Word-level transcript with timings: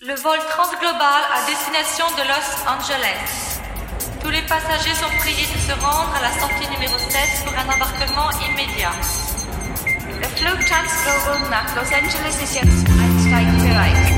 Le 0.00 0.14
vol 0.14 0.38
transglobal 0.48 1.22
à 1.34 1.44
destination 1.50 2.06
de 2.14 2.22
Los 2.22 2.48
Angeles. 2.70 3.58
Tous 4.22 4.30
les 4.30 4.42
passagers 4.42 4.94
sont 4.94 5.10
priés 5.18 5.48
de 5.52 5.58
se 5.58 5.72
rendre 5.72 6.14
à 6.14 6.22
la 6.22 6.38
sortie 6.38 6.70
numéro 6.70 6.96
7 6.96 7.20
pour 7.44 7.52
un 7.58 7.66
embarquement 7.66 8.30
immédiat. 8.48 8.94
Der 10.20 10.30
Flug 10.30 10.64
Transglobal 10.66 11.50
nach 11.50 11.74
Los 11.74 11.92
Angeles 11.92 12.40
ist 12.40 12.54
jetzt 12.54 12.86
einsteigbereit. 12.88 14.17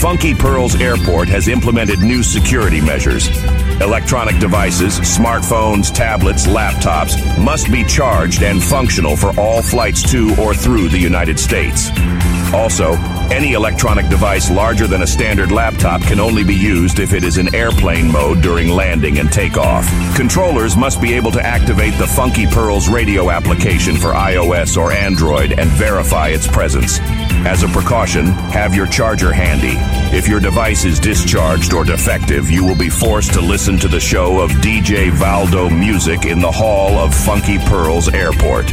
Funky 0.00 0.32
Pearls 0.32 0.80
Airport 0.80 1.28
has 1.28 1.48
implemented 1.48 1.98
new 2.00 2.22
security 2.22 2.80
measures. 2.80 3.28
Electronic 3.80 4.38
devices, 4.38 5.00
smartphones, 5.00 5.92
tablets, 5.92 6.46
laptops 6.46 7.16
must 7.36 7.70
be 7.70 7.82
charged 7.84 8.44
and 8.44 8.62
functional 8.62 9.16
for 9.16 9.38
all 9.38 9.60
flights 9.60 10.08
to 10.12 10.34
or 10.40 10.54
through 10.54 10.88
the 10.88 10.98
United 10.98 11.38
States. 11.38 11.90
Also, 12.54 12.92
any 13.30 13.52
electronic 13.52 14.08
device 14.08 14.50
larger 14.50 14.86
than 14.86 15.02
a 15.02 15.06
standard 15.06 15.52
laptop 15.52 16.00
can 16.02 16.18
only 16.18 16.42
be 16.42 16.54
used 16.54 16.98
if 16.98 17.12
it 17.12 17.22
is 17.22 17.36
in 17.36 17.54
airplane 17.54 18.10
mode 18.10 18.40
during 18.42 18.68
landing 18.68 19.18
and 19.18 19.30
takeoff. 19.30 19.86
Controllers 20.16 20.76
must 20.76 21.00
be 21.00 21.12
able 21.12 21.30
to 21.30 21.44
activate 21.44 21.94
the 21.98 22.06
Funky 22.06 22.46
Pearls 22.46 22.88
radio 22.88 23.30
application 23.30 23.96
for 23.96 24.12
iOS 24.12 24.76
or 24.76 24.92
Android 24.92 25.58
and 25.58 25.68
verify 25.70 26.28
its 26.28 26.46
presence. 26.46 26.98
As 27.46 27.62
a 27.62 27.68
precaution, 27.68 28.26
have 28.26 28.74
your 28.74 28.86
charger 28.86 29.32
handy. 29.32 29.76
If 30.16 30.26
your 30.26 30.40
device 30.40 30.84
is 30.84 30.98
discharged 30.98 31.72
or 31.74 31.84
defective, 31.84 32.50
you 32.50 32.64
will 32.64 32.76
be 32.76 32.88
forced 32.88 33.34
to 33.34 33.40
listen 33.40 33.78
to 33.78 33.88
the 33.88 34.00
show 34.00 34.40
of 34.40 34.50
DJ 34.52 35.10
Valdo 35.10 35.68
Music 35.68 36.24
in 36.24 36.40
the 36.40 36.50
hall 36.50 36.98
of 36.98 37.14
Funky 37.14 37.58
Pearls 37.58 38.08
Airport. 38.08 38.72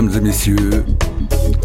Mesdames 0.00 0.16
et 0.16 0.20
messieurs. 0.20 0.84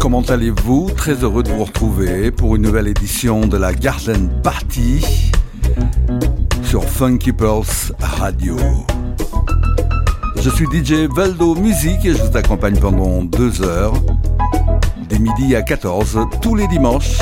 Comment 0.00 0.22
allez-vous? 0.22 0.90
Très 0.96 1.22
heureux 1.22 1.44
de 1.44 1.50
vous 1.50 1.62
retrouver 1.62 2.32
pour 2.32 2.56
une 2.56 2.62
nouvelle 2.62 2.88
édition 2.88 3.46
de 3.46 3.56
la 3.56 3.72
Garden 3.72 4.28
Party 4.42 5.30
sur 6.64 6.82
Funky 6.82 7.32
Pearls 7.32 7.92
Radio. 8.00 8.56
Je 10.42 10.50
suis 10.50 10.66
DJ 10.66 11.08
Valdo 11.14 11.54
Music 11.54 12.04
et 12.04 12.12
je 12.12 12.22
vous 12.24 12.36
accompagne 12.36 12.76
pendant 12.76 13.22
deux 13.22 13.62
heures, 13.62 13.94
des 15.08 15.20
midi 15.20 15.54
à 15.54 15.62
14, 15.62 16.18
tous 16.42 16.56
les 16.56 16.66
dimanches. 16.66 17.18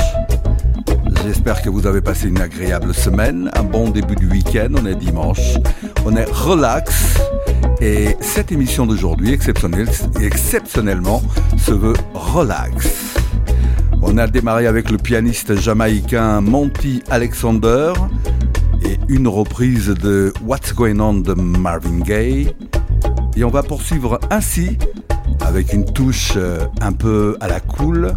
J'espère 1.23 1.61
que 1.61 1.69
vous 1.69 1.85
avez 1.85 2.01
passé 2.01 2.27
une 2.27 2.41
agréable 2.41 2.91
semaine, 2.91 3.51
un 3.53 3.63
bon 3.63 3.89
début 3.89 4.15
du 4.15 4.27
week-end. 4.27 4.69
On 4.81 4.85
est 4.87 4.95
dimanche, 4.95 5.57
on 6.05 6.15
est 6.15 6.25
relax. 6.31 7.22
Et 7.85 8.15
cette 8.21 8.53
émission 8.53 8.85
d'aujourd'hui, 8.85 9.33
exceptionnellement, 9.33 11.21
se 11.57 11.73
veut 11.73 11.95
relax. 12.13 13.13
On 14.01 14.17
a 14.17 14.25
démarré 14.25 14.67
avec 14.67 14.89
le 14.89 14.97
pianiste 14.97 15.59
jamaïcain 15.59 16.39
Monty 16.39 17.03
Alexander 17.09 17.91
et 18.85 18.97
une 19.09 19.27
reprise 19.27 19.87
de 19.87 20.31
What's 20.45 20.73
Going 20.73 21.01
On 21.01 21.15
de 21.15 21.33
Marvin 21.33 21.99
Gaye. 21.99 22.55
Et 23.35 23.43
on 23.43 23.49
va 23.49 23.63
poursuivre 23.63 24.17
ainsi 24.31 24.77
avec 25.41 25.73
une 25.73 25.83
touche 25.83 26.35
euh, 26.37 26.65
un 26.79 26.93
peu 26.93 27.35
à 27.41 27.49
la 27.49 27.59
cool 27.59 28.13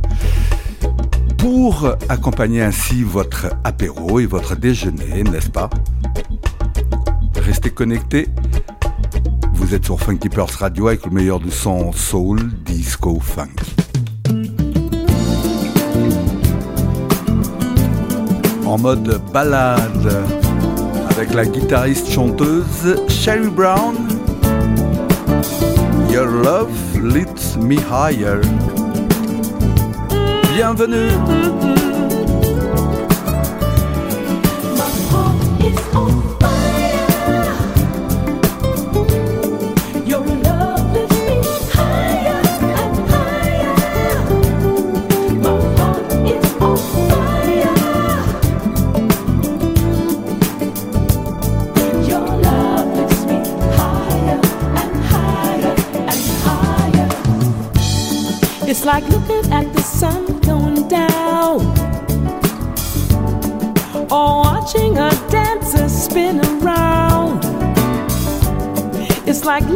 pour 1.38 1.92
accompagner 2.08 2.62
ainsi 2.62 3.02
votre 3.02 3.48
apéro 3.64 4.20
et 4.20 4.26
votre 4.26 4.54
déjeuner, 4.54 5.24
n'est-ce 5.24 5.50
pas? 5.50 5.70
Restez 7.34 7.70
connectés. 7.70 8.28
Vous 9.66 9.74
êtes 9.74 9.84
sur 9.84 9.98
Funky 9.98 10.28
Pearls 10.28 10.54
Radio 10.60 10.86
avec 10.86 11.04
le 11.06 11.10
meilleur 11.10 11.40
du 11.40 11.50
son 11.50 11.90
soul, 11.90 12.38
disco, 12.64 13.18
funk. 13.18 13.48
En 18.64 18.78
mode 18.78 19.20
balade 19.32 20.24
avec 21.10 21.34
la 21.34 21.44
guitariste 21.44 22.08
chanteuse 22.08 22.94
Sherry 23.08 23.50
Brown 23.50 23.96
Your 26.12 26.26
Love 26.26 26.70
Lifts 27.02 27.56
Me 27.56 27.78
Higher. 27.90 28.40
Bienvenue. 30.54 31.10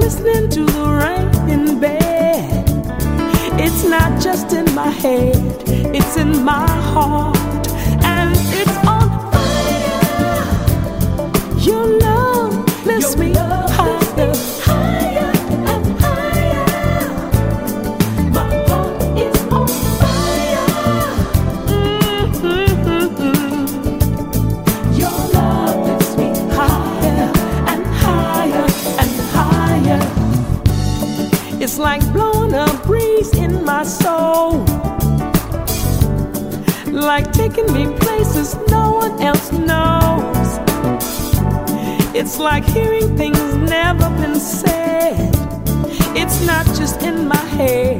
Listening 0.01 0.49
to 0.49 0.65
the 0.65 0.87
rain 1.03 1.51
in 1.51 1.79
bed. 1.79 2.65
It's 3.61 3.85
not 3.85 4.21
just 4.21 4.53
in 4.53 4.75
my 4.75 4.91
head, 4.91 5.37
it's 5.95 6.17
in 6.17 6.43
my 6.43 6.67
heart. 6.67 7.40
Like 42.41 42.65
hearing 42.65 43.17
things 43.19 43.39
never 43.55 44.09
been 44.19 44.35
said. 44.35 45.31
It's 46.17 46.45
not 46.47 46.65
just 46.67 47.03
in 47.03 47.29
my 47.29 47.37
head, 47.37 48.00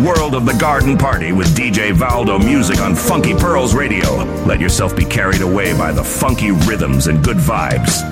world 0.00 0.34
of 0.34 0.46
the 0.46 0.54
garden 0.54 0.96
party 0.96 1.32
with 1.32 1.48
DJ 1.56 1.92
Valdo 1.92 2.38
Music 2.38 2.80
on 2.80 2.94
Funky 2.94 3.34
Pearls 3.34 3.74
Radio. 3.74 4.16
Let 4.44 4.60
yourself 4.60 4.96
be 4.96 5.04
carried 5.04 5.42
away 5.42 5.76
by 5.76 5.92
the 5.92 6.04
funky 6.04 6.50
rhythms 6.50 7.06
and 7.06 7.22
good 7.22 7.36
vibes. 7.36 8.02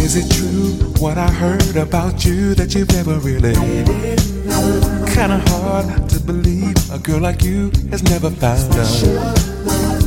Is 0.00 0.16
it 0.16 0.30
true 0.34 0.92
what 1.00 1.18
I 1.18 1.30
heard 1.30 1.76
about 1.76 2.24
you 2.24 2.54
that 2.54 2.74
you've 2.74 2.92
never 2.92 3.18
really 3.18 3.54
Kinda 5.12 5.42
hard 5.48 6.08
to 6.08 6.20
believe 6.20 6.76
a 6.90 6.98
girl 6.98 7.20
like 7.20 7.42
you 7.42 7.70
has 7.90 8.02
never 8.02 8.30
found 8.30 8.72
out. 8.74 9.38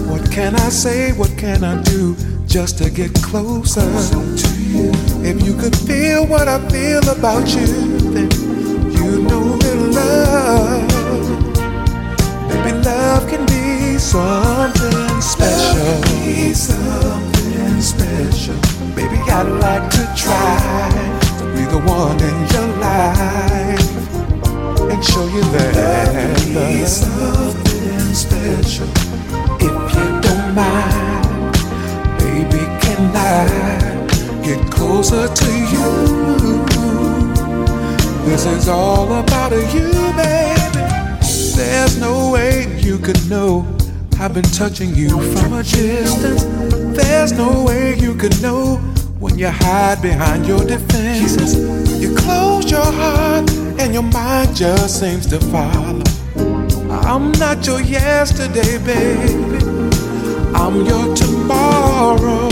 What 0.09 0.31
can 0.31 0.55
I 0.55 0.69
say? 0.69 1.11
What 1.13 1.37
can 1.37 1.63
I 1.63 1.81
do 1.83 2.15
just 2.45 2.77
to 2.79 2.89
get 2.89 3.13
closer 3.21 3.81
to 3.81 4.49
you? 4.61 4.91
If 5.23 5.43
you 5.45 5.53
could 5.55 5.75
feel 5.75 6.25
what 6.25 6.47
I 6.47 6.59
feel 6.69 7.07
about 7.09 7.47
you 7.55 7.67
then 8.15 8.29
You 8.95 9.21
know 9.21 9.57
that 9.57 9.77
love, 9.97 10.84
something 14.05 15.19
special. 15.19 16.01
Be 16.03 16.53
something 16.53 17.81
special. 17.81 18.55
Baby, 18.95 19.17
I'd 19.31 19.49
like 19.59 19.89
to 19.97 20.03
try 20.15 20.91
to 21.39 21.45
be 21.55 21.65
the 21.65 21.79
one 21.79 22.19
in 22.21 22.37
your 22.53 22.69
life 22.77 23.91
and 24.91 25.03
show 25.03 25.25
you 25.27 25.41
that 25.55 26.37
be 26.45 26.85
something 26.85 28.13
special. 28.13 28.87
If 29.59 29.75
you 29.95 30.07
don't 30.21 30.53
mind, 30.53 31.53
baby, 32.19 32.63
can 32.83 33.01
I 33.15 34.43
get 34.43 34.61
closer 34.71 35.27
to 35.27 35.49
you? 35.73 35.89
This 38.25 38.45
is 38.45 38.69
all 38.69 39.11
about 39.13 39.51
you, 39.73 39.89
baby. 40.15 40.55
There's 41.55 41.97
no 41.97 42.31
way 42.31 42.67
you 42.79 42.99
could 42.99 43.29
know 43.29 43.74
I've 44.17 44.33
been 44.33 44.43
touching 44.43 44.95
you 44.95 45.09
from 45.09 45.53
a 45.53 45.61
distance. 45.63 46.43
There's 46.97 47.33
no 47.33 47.63
way 47.63 47.95
you 47.97 48.15
could 48.15 48.41
know 48.41 48.77
when 49.19 49.37
you 49.37 49.49
hide 49.49 50.01
behind 50.01 50.47
your 50.47 50.63
defenses. 50.63 51.55
You 52.01 52.15
close 52.15 52.71
your 52.71 52.85
heart 52.85 53.49
and 53.77 53.93
your 53.93 54.03
mind 54.03 54.55
just 54.55 55.01
seems 55.01 55.27
to 55.27 55.39
follow. 55.39 56.01
I'm 56.89 57.33
not 57.33 57.67
your 57.67 57.81
yesterday, 57.81 58.77
baby. 58.77 59.33
I'm 60.55 60.85
your 60.85 61.13
tomorrow. 61.13 62.49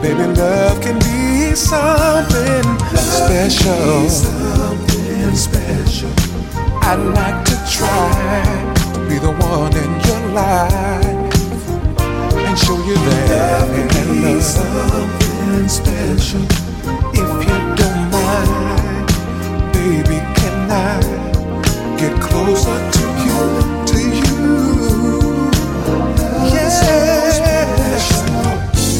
Baby, 0.00 0.26
love 0.40 0.80
can 0.80 0.98
be 1.00 1.54
something 1.54 2.64
special. 2.96 4.08
Something 4.08 5.34
special. 5.34 6.10
I'd 6.82 6.96
like 7.14 7.44
to 7.44 7.56
try 7.70 8.77
be 9.08 9.18
the 9.18 9.32
one 9.32 9.74
in 9.74 9.90
your 10.06 10.22
life 10.34 11.04
and 12.46 12.58
show 12.58 12.76
you 12.84 12.94
that 12.94 13.30
love 13.30 13.72
can 13.90 14.08
be 14.22 14.40
something 14.40 15.68
special. 15.68 16.44
If 17.14 17.30
you 17.48 17.58
don't 17.80 18.04
mind, 18.12 19.06
baby, 19.72 20.18
can 20.38 20.70
I 20.70 21.00
get 21.96 22.14
closer 22.20 22.78
to 22.96 23.04
you? 23.24 23.40
To 23.90 23.98
you, 24.20 24.36
yes. 26.52 26.76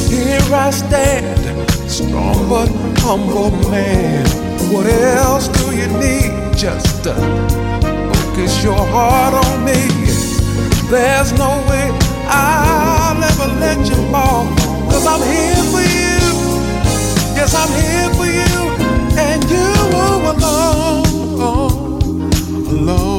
Here 0.08 0.54
I 0.54 0.70
stand, 0.70 1.90
strong 1.90 2.48
but 2.48 2.68
humble 3.00 3.50
man. 3.70 4.24
What 4.72 4.86
else 4.86 5.48
do 5.48 5.76
you 5.76 5.86
need? 5.98 6.56
Just 6.56 7.06
uh, 7.06 7.67
focus 8.48 8.64
your 8.64 8.86
heart 8.92 9.34
on 9.34 9.64
me. 9.64 9.88
There's 10.88 11.32
no 11.32 11.50
way 11.68 11.90
I'll 12.26 13.22
ever 13.22 13.48
let 13.60 13.78
you 13.88 13.96
fall. 14.10 14.46
Cause 14.90 15.06
I'm 15.06 15.22
here 15.22 15.64
for 15.72 15.80
you. 15.80 16.20
Yes, 17.36 17.54
I'm 17.54 17.72
here 17.82 18.10
for 18.14 18.26
you. 18.26 18.58
And 19.18 19.44
you 19.50 19.68
alone. 20.30 21.16
Alone. 21.36 22.30
alone. 22.68 23.17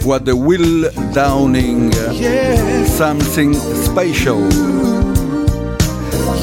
Voix 0.00 0.18
de 0.18 0.32
Will 0.32 0.90
Downing, 1.14 1.90
Yeah. 2.12 2.56
Something 2.86 3.54
Special. 3.84 4.36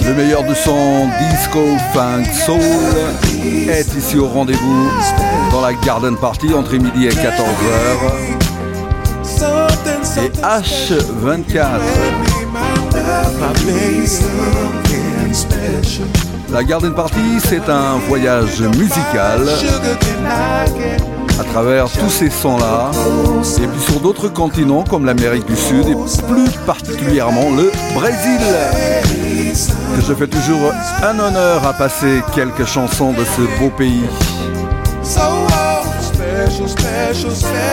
Le 0.05 0.13
meilleur 0.13 0.43
de 0.43 0.53
son 0.53 1.07
disco 1.31 1.59
funk 1.93 2.23
soul 2.45 2.59
est 3.69 3.93
ici 3.97 4.17
au 4.17 4.27
rendez-vous 4.27 4.87
dans 5.51 5.61
la 5.61 5.73
Garden 5.73 6.15
Party 6.15 6.53
entre 6.53 6.73
midi 6.75 7.07
et 7.07 7.09
14h. 7.09 7.27
Something, 9.23 10.23
Et 10.23 10.31
something 10.35 11.57
H24, 11.57 11.79
My 12.53 13.53
baby, 13.65 14.07
something 14.07 15.33
special. 15.33 16.07
la 16.51 16.63
Garden 16.63 16.93
Party, 16.93 17.39
c'est 17.43 17.69
un 17.69 17.97
voyage 18.07 18.61
musical 18.77 19.41
Travers 21.51 21.89
tous 21.89 22.10
ces 22.10 22.30
sons-là, 22.30 22.92
et 23.63 23.68
puis 23.68 23.80
sur 23.80 24.00
d'autres 24.00 24.27
continents 24.27 24.84
comme 24.84 25.06
l'Amérique 25.06 25.46
du 25.48 25.56
Sud, 25.56 25.88
et 25.88 25.96
plus 26.27 26.51
particulièrement 26.66 27.50
le 27.56 27.72
Brésil. 27.96 28.39
Que 29.96 30.01
je 30.01 30.13
fais 30.13 30.27
toujours 30.27 30.72
un 31.01 31.18
honneur 31.18 31.66
à 31.66 31.74
passer 31.74 32.22
quelques 32.36 32.66
chansons 32.66 33.12
de 33.13 33.24
ce 33.24 33.42
beau 33.60 33.70
pays, 33.75 34.04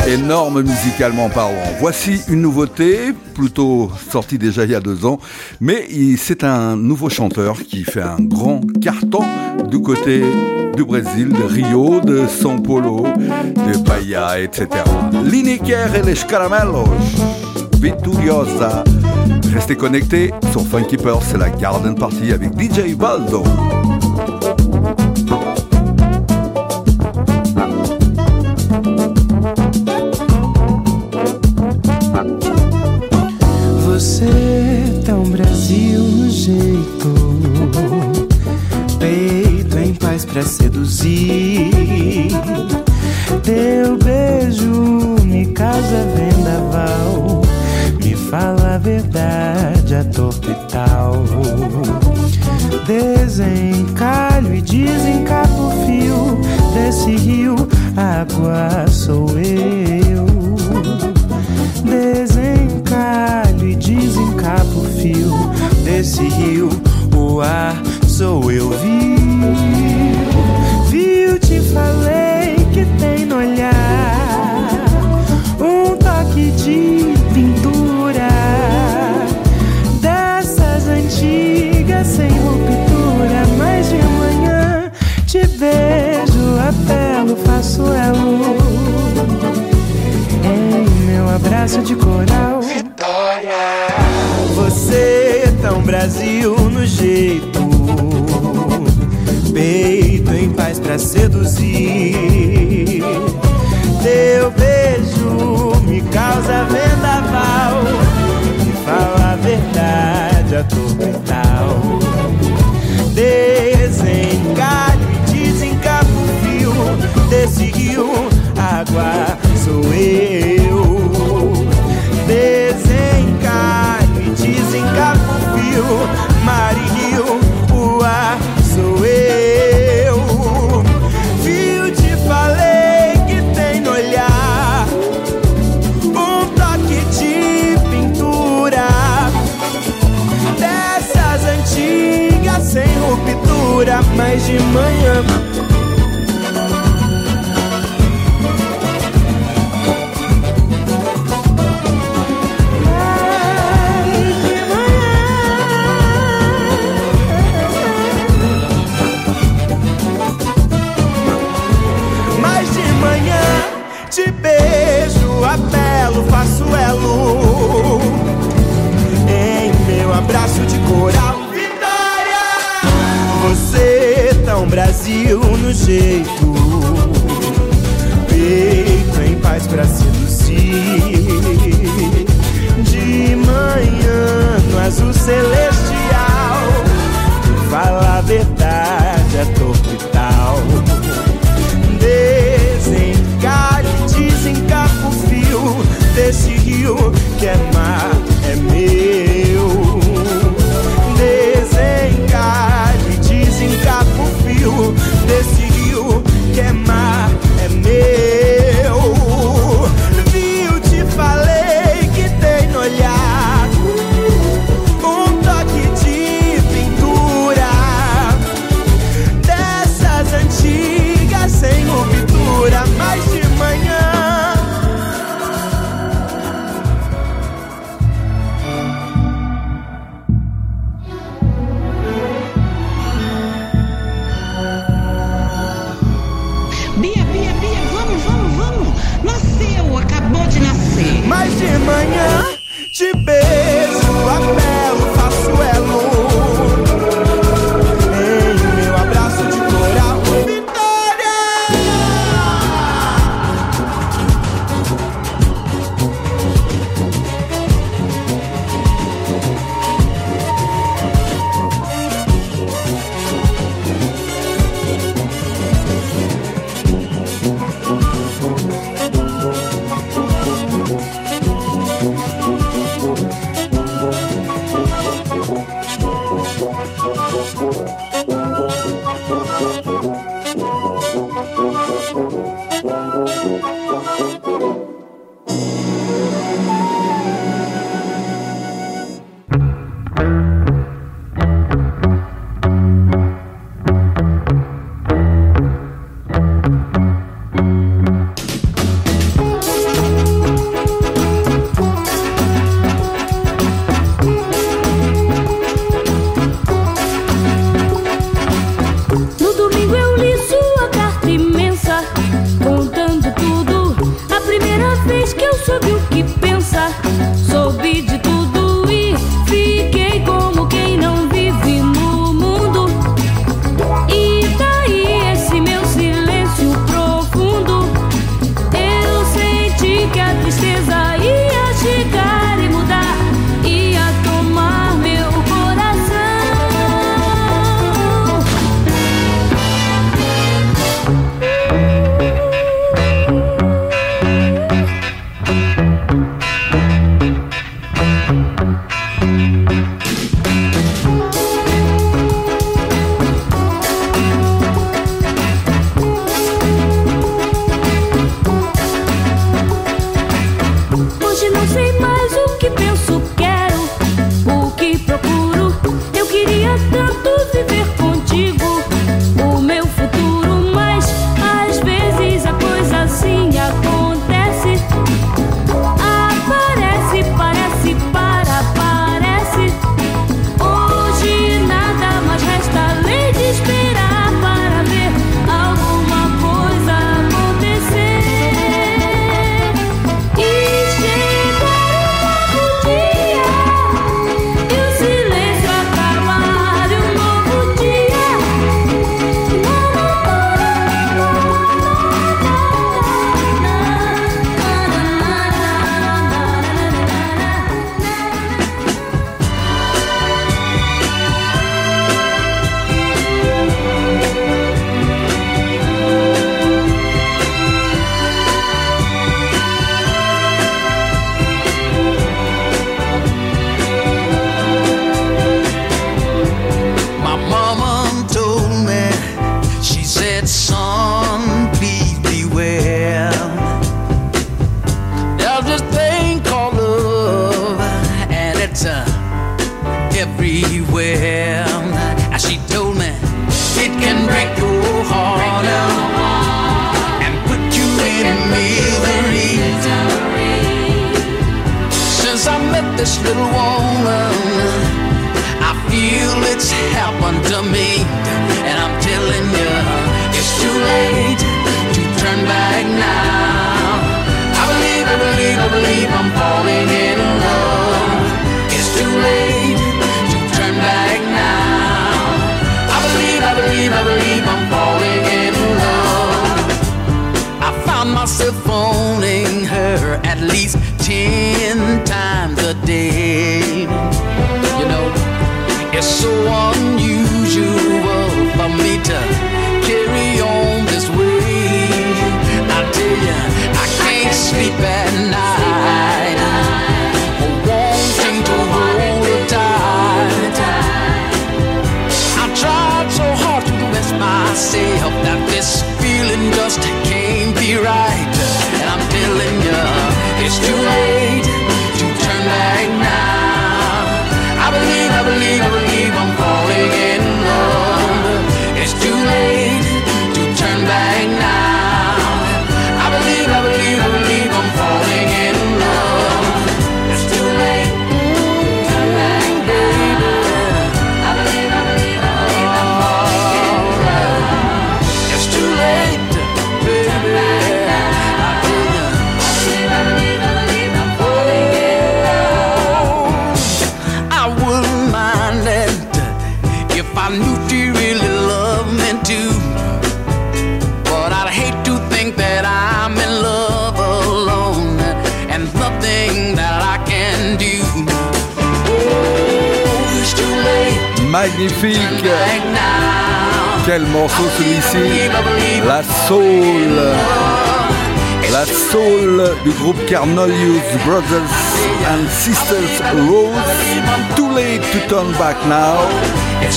énorme 0.09 0.63
musicalement 0.63 1.29
parlant. 1.29 1.55
Voici 1.81 2.21
une 2.29 2.41
nouveauté, 2.41 3.13
plutôt 3.35 3.91
sortie 4.11 4.39
déjà 4.39 4.65
il 4.65 4.71
y 4.71 4.75
a 4.75 4.81
deux 4.81 5.05
ans, 5.05 5.19
mais 5.61 5.87
c'est 6.17 6.45
un 6.45 6.77
nouveau 6.77 7.11
chanteur 7.11 7.59
qui 7.63 7.85
fait 7.85 8.03
un 8.03 8.17
grand 8.19 8.61
carton 8.81 9.25
du 9.69 9.81
côté 9.83 10.25
du 10.77 10.85
Brésil, 10.85 11.29
de 11.29 11.43
Rio, 11.43 12.01
de 12.01 12.27
São 12.27 12.61
Paulo, 12.61 13.05
de 13.05 13.79
Bahia, 13.79 14.41
etc. 14.41 14.69
Lineker 15.25 15.95
et 15.95 16.03
les 16.03 16.15
Caramelos, 16.15 16.89
Vitoriosa. 17.81 18.85
Restez 19.53 19.77
connectés 19.77 20.33
sur 20.51 20.67
Funky 20.67 20.97
c'est 21.23 21.39
la 21.39 21.51
Garden 21.51 21.95
Party 21.95 22.33
avec 22.33 22.51
DJ 22.59 22.97
Baldo. 22.97 23.45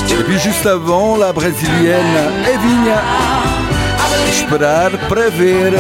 Et 0.10 0.23
puis 0.23 0.39
juste 0.39 0.65
avant, 0.65 1.17
la 1.17 1.32
brésilienne 1.32 2.17
Evinha. 2.45 3.02
Esperar 4.30 4.91
préver. 5.08 5.71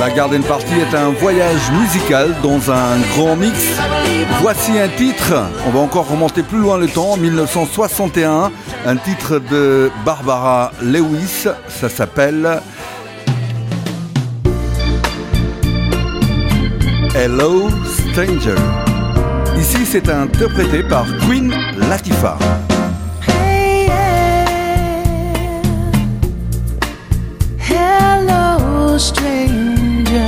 La 0.00 0.10
Garden 0.10 0.42
Party 0.42 0.74
est 0.80 0.96
un 0.96 1.10
voyage 1.10 1.70
musical 1.72 2.34
dans 2.42 2.70
un 2.70 2.98
grand 3.14 3.36
mix. 3.36 3.58
Voici 4.40 4.78
un 4.78 4.88
titre, 4.88 5.34
on 5.66 5.70
va 5.70 5.80
encore 5.80 6.08
remonter 6.08 6.42
plus 6.42 6.58
loin 6.58 6.78
le 6.78 6.88
temps, 6.88 7.16
1961, 7.16 8.50
un 8.86 8.96
titre 8.96 9.40
de 9.50 9.90
Barbara 10.04 10.72
Lewis, 10.80 11.48
ça 11.68 11.88
s'appelle 11.88 12.60
Hello 17.14 17.68
Ici, 18.20 19.86
c'est 19.86 20.08
interprété 20.08 20.82
par 20.82 21.06
Queen 21.20 21.54
Latifah. 21.88 22.36
stranger. 28.98 30.26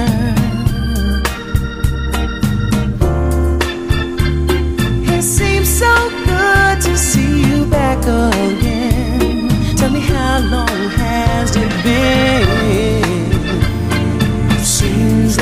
It 5.12 5.22
seems 5.24 5.68
so 5.68 5.92
good 6.26 6.80
to 6.82 6.96
see 6.96 7.42
you 7.42 7.64
back 7.66 7.98
again. 8.04 9.48
Tell 9.76 9.90
me 9.90 9.98
how 9.98 10.38
long 10.38 10.90
has 10.90 11.56
it 11.56 11.68
been? 11.82 12.89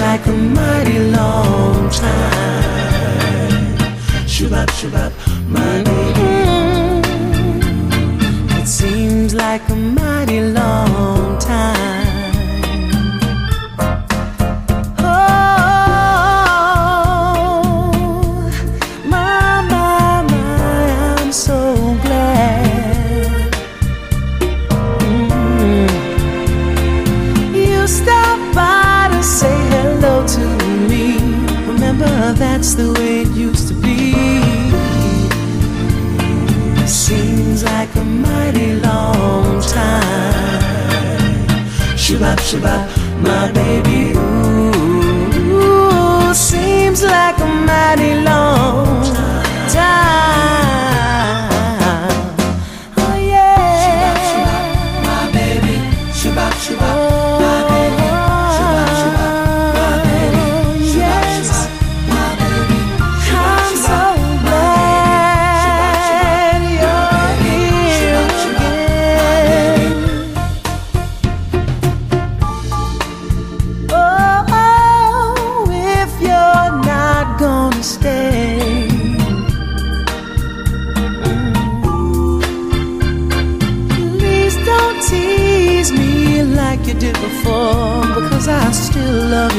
like 0.00 0.26
a 0.26 0.32
mighty 0.32 0.98
long 1.16 1.90
time. 1.90 3.76
Shabab, 4.32 4.68
shabab, 4.78 5.12
my 5.48 5.82
baby. 5.88 6.28
It 8.60 8.66
seems 8.66 9.34
like 9.34 9.68
a 9.68 9.74
mighty 9.74 10.40
long 10.40 10.87
about 42.54 42.88
my 43.20 43.52
baby. 43.52 44.17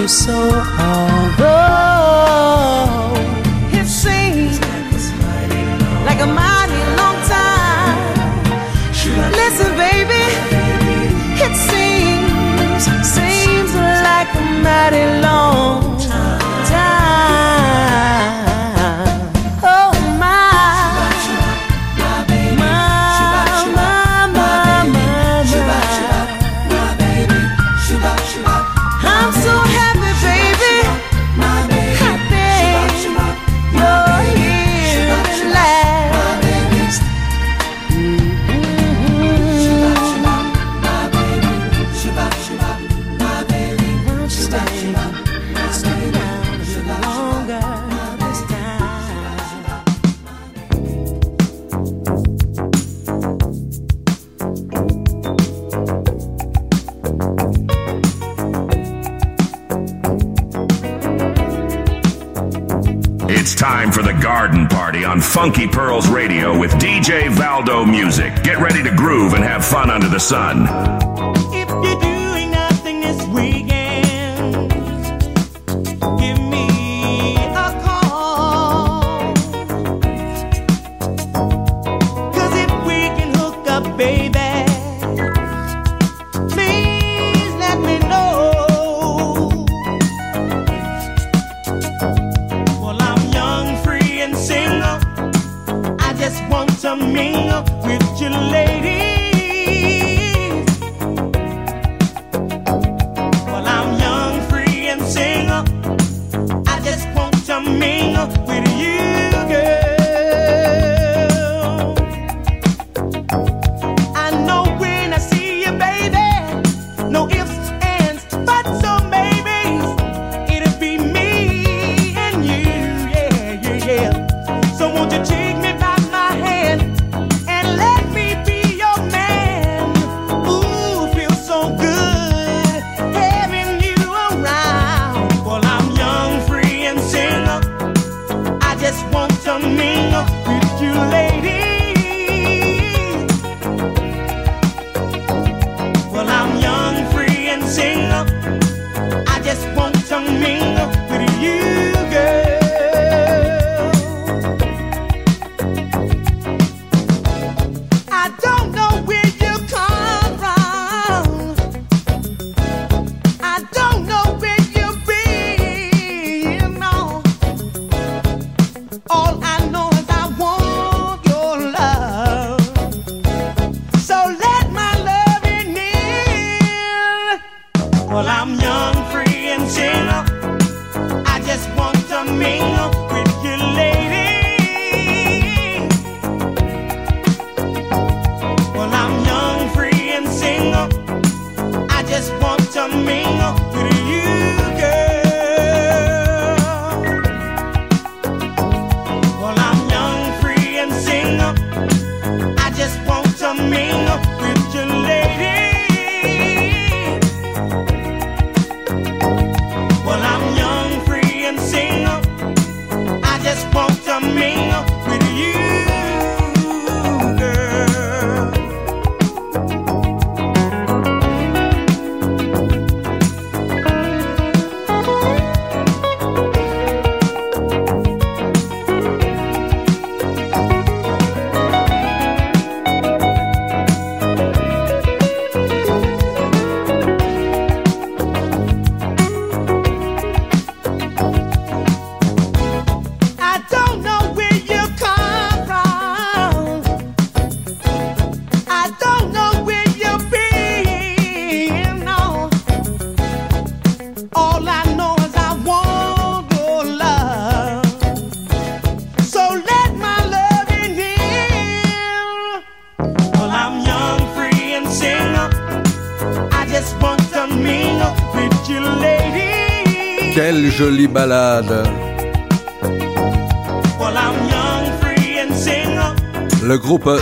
so 0.10 0.59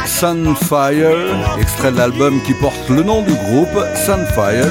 Sunfire, 0.05 1.15
extrait 1.59 1.91
de 1.91 1.97
l'album 1.97 2.41
qui 2.45 2.53
porte 2.53 2.89
le 2.89 3.03
nom 3.03 3.21
du 3.21 3.33
groupe, 3.33 3.85
Sunfire, 3.95 4.67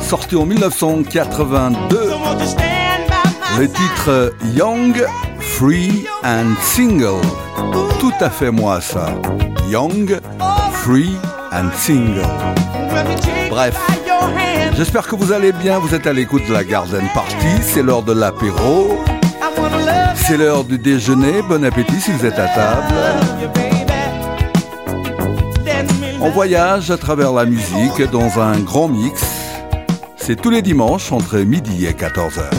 sorti 0.00 0.36
en 0.36 0.46
1982. 0.46 2.10
Le 3.58 3.68
titre 3.68 4.34
Young, 4.54 5.04
Free 5.40 6.06
and 6.24 6.54
Single. 6.60 7.20
Tout 7.98 8.12
à 8.20 8.30
fait 8.30 8.50
moi 8.50 8.80
ça. 8.80 9.08
Young, 9.68 10.18
Free 10.72 11.16
and 11.52 11.70
Single. 11.76 12.22
Bref. 13.50 13.76
J'espère 14.76 15.08
que 15.08 15.16
vous 15.16 15.32
allez 15.32 15.50
bien, 15.50 15.80
vous 15.80 15.94
êtes 15.94 16.06
à 16.06 16.12
l'écoute 16.12 16.46
de 16.48 16.52
la 16.52 16.62
Garden 16.62 17.04
Party, 17.12 17.62
c'est 17.62 17.82
l'heure 17.82 18.02
de 18.02 18.12
l'apéro, 18.12 19.02
c'est 20.14 20.36
l'heure 20.36 20.62
du 20.62 20.78
déjeuner, 20.78 21.42
bon 21.42 21.64
appétit 21.64 22.00
si 22.00 22.12
vous 22.12 22.24
êtes 22.24 22.38
à 22.38 22.46
table. 22.46 23.67
On 26.28 26.30
voyage 26.30 26.90
à 26.90 26.98
travers 26.98 27.32
la 27.32 27.46
musique 27.46 28.02
dans 28.12 28.38
un 28.38 28.60
grand 28.60 28.86
mix, 28.86 29.24
c'est 30.16 30.36
tous 30.36 30.50
les 30.50 30.60
dimanches 30.60 31.10
entre 31.10 31.38
midi 31.38 31.86
et 31.86 31.92
14h. 31.92 32.50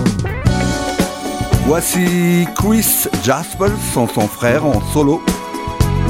Voici 1.67 2.47
Chris 2.55 3.07
Jasper, 3.21 3.69
son, 3.93 4.07
son 4.07 4.27
frère 4.27 4.65
en 4.65 4.81
solo, 4.91 5.21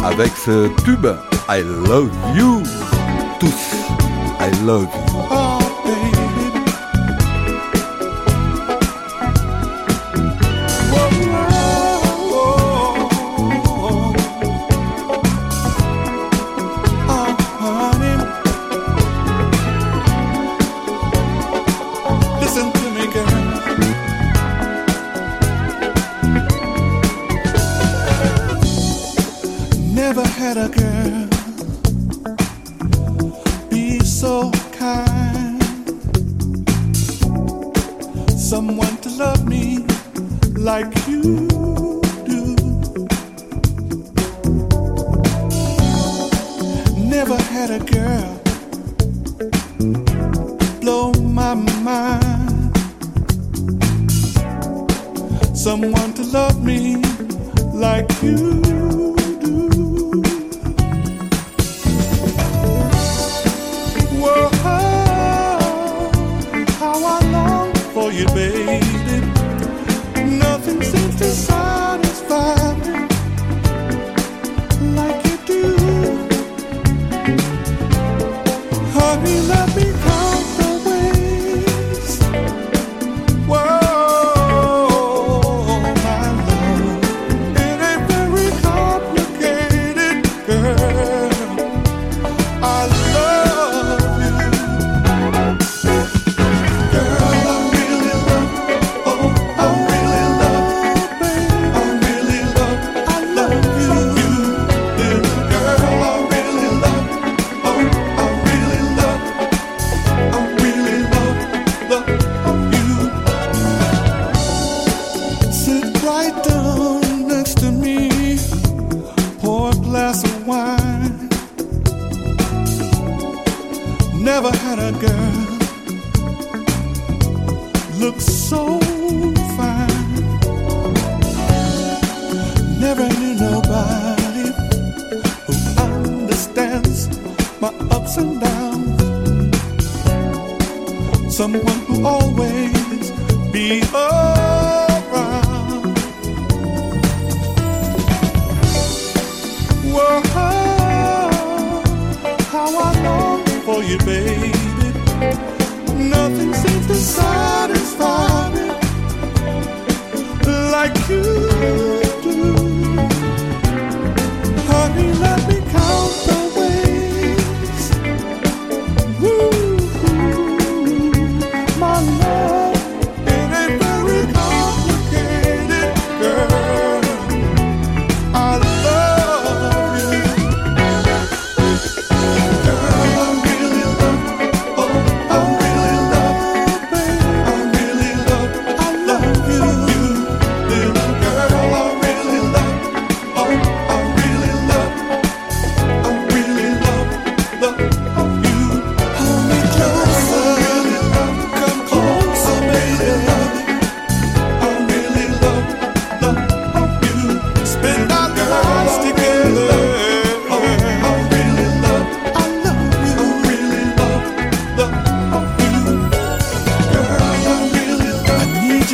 avec 0.05 0.31
ce 0.37 0.69
tube 0.85 1.05
I 1.49 1.61
Love 1.85 2.09
You. 2.33 2.63
Tous, 3.41 3.75
I 4.39 4.65
Love 4.65 4.87
You. 5.07 5.08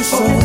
Oh. 0.07 0.44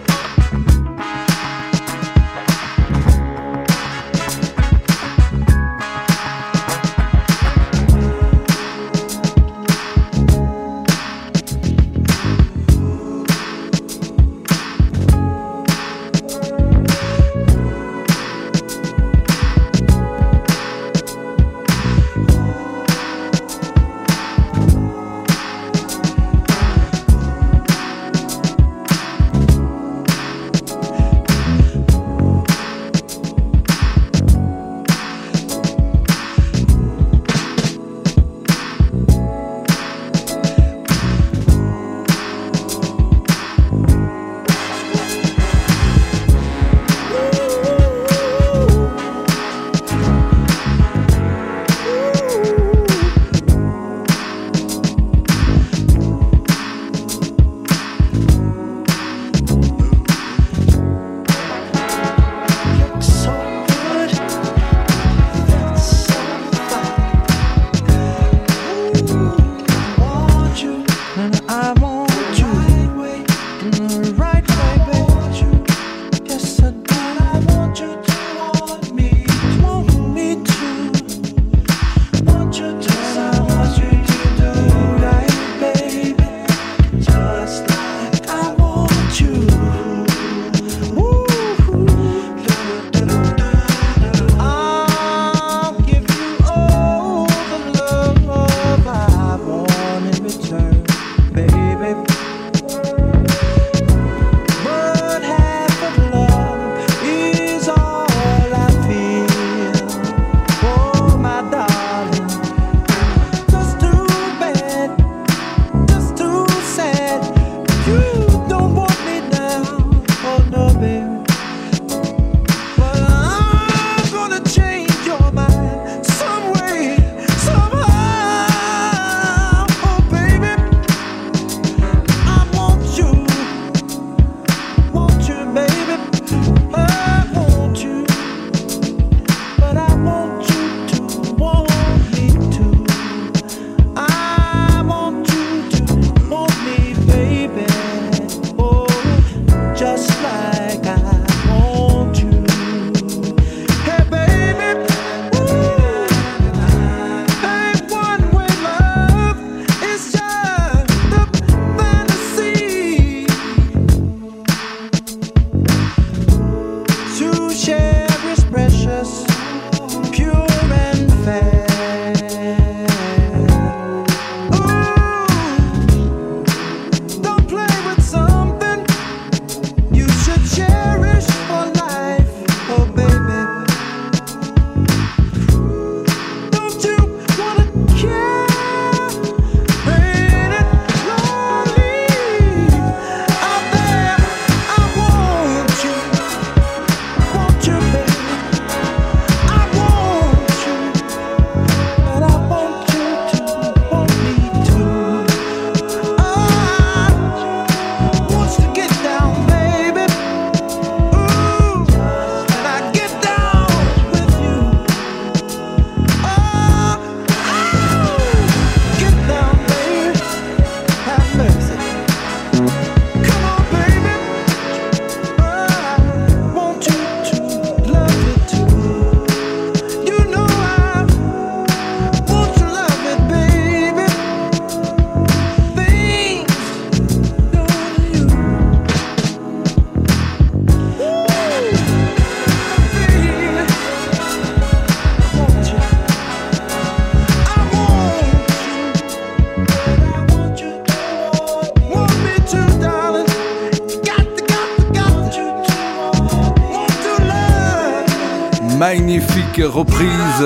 Reprise, 259.65 260.45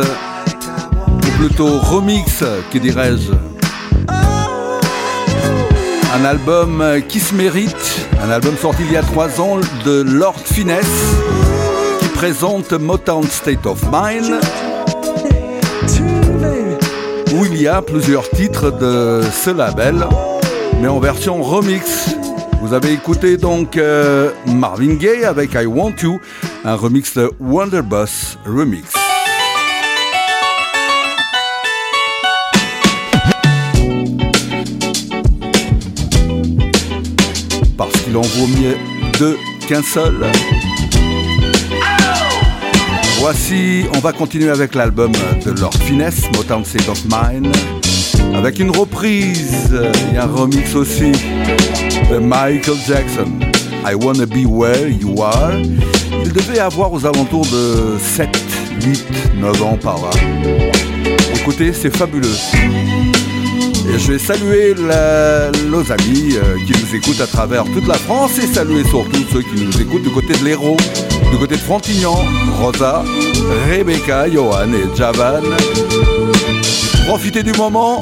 ou 1.07 1.37
plutôt 1.37 1.79
remix, 1.79 2.43
que 2.71 2.77
dirais-je. 2.77 3.31
Un 6.15 6.25
album 6.25 6.83
qui 7.07 7.19
se 7.19 7.33
mérite, 7.35 8.07
un 8.23 8.29
album 8.29 8.55
sorti 8.57 8.83
il 8.87 8.93
y 8.93 8.97
a 8.97 9.03
trois 9.03 9.39
ans 9.41 9.57
de 9.85 10.01
Lord 10.01 10.39
Finesse, 10.43 10.85
qui 11.99 12.07
présente 12.09 12.71
Motown 12.73 13.23
State 13.23 13.65
of 13.65 13.83
Mind, 13.91 14.39
où 17.33 17.45
il 17.45 17.61
y 17.61 17.67
a 17.67 17.81
plusieurs 17.81 18.29
titres 18.29 18.71
de 18.71 19.21
ce 19.31 19.49
label, 19.49 20.07
mais 20.81 20.87
en 20.87 20.99
version 20.99 21.41
remix. 21.43 22.15
Vous 22.61 22.73
avez 22.73 22.93
écouté 22.93 23.37
donc 23.37 23.77
euh, 23.77 24.31
Marvin 24.47 24.95
Gaye 24.95 25.25
avec 25.25 25.53
I 25.53 25.67
Want 25.67 25.93
You, 26.01 26.19
un 26.63 26.73
remix 26.73 27.13
de 27.15 27.29
Wonderboss 27.39 28.39
Remix. 28.43 28.94
Qu'il 38.15 38.23
en 38.23 38.45
vaut 38.45 38.47
mieux 38.47 38.77
deux 39.19 39.37
qu'un 39.67 39.83
seul. 39.83 40.15
Voici, 43.19 43.83
on 43.93 43.99
va 43.99 44.13
continuer 44.13 44.51
avec 44.51 44.73
l'album 44.73 45.11
de 45.45 45.51
Lord 45.51 45.73
Finesse, 45.73 46.21
Motown 46.33 46.63
State 46.63 46.87
of 46.87 47.03
Mind, 47.03 47.53
avec 48.33 48.59
une 48.59 48.71
reprise 48.71 49.77
et 50.13 50.17
un 50.17 50.27
remix 50.27 50.75
aussi 50.75 51.11
de 52.09 52.17
Michael 52.19 52.77
Jackson. 52.87 53.27
I 53.85 53.95
Wanna 53.95 54.25
Be 54.25 54.45
Where 54.47 54.87
You 54.87 55.21
Are. 55.21 55.51
Il 56.23 56.31
devait 56.31 56.59
avoir 56.59 56.93
aux 56.93 57.05
alentours 57.05 57.45
de 57.47 57.97
7, 57.99 58.29
8, 58.81 59.05
9 59.41 59.61
ans 59.61 59.77
par 59.81 59.97
là. 59.97 60.11
Écoutez, 61.33 61.73
c'est 61.73 61.93
fabuleux. 61.93 62.29
Et 63.93 63.99
je 63.99 64.11
vais 64.11 64.19
saluer 64.19 64.73
nos 65.69 65.91
amis 65.91 66.35
euh, 66.35 66.57
qui 66.65 66.73
nous 66.73 66.95
écoutent 66.95 67.21
à 67.21 67.27
travers 67.27 67.63
toute 67.65 67.87
la 67.87 67.95
France 67.95 68.37
et 68.39 68.47
saluer 68.47 68.83
surtout 68.83 69.23
ceux 69.31 69.41
qui 69.41 69.63
nous 69.63 69.81
écoutent 69.81 70.03
du 70.03 70.09
côté 70.09 70.33
de 70.33 70.43
l'Hérault, 70.43 70.77
du 71.31 71.37
côté 71.37 71.55
de 71.55 71.61
Frontignan, 71.61 72.17
Rosa, 72.59 73.03
Rebecca, 73.69 74.29
Johan 74.29 74.73
et 74.73 74.97
Javan. 74.97 75.43
Profitez 77.07 77.43
du 77.43 77.53
moment, 77.53 77.99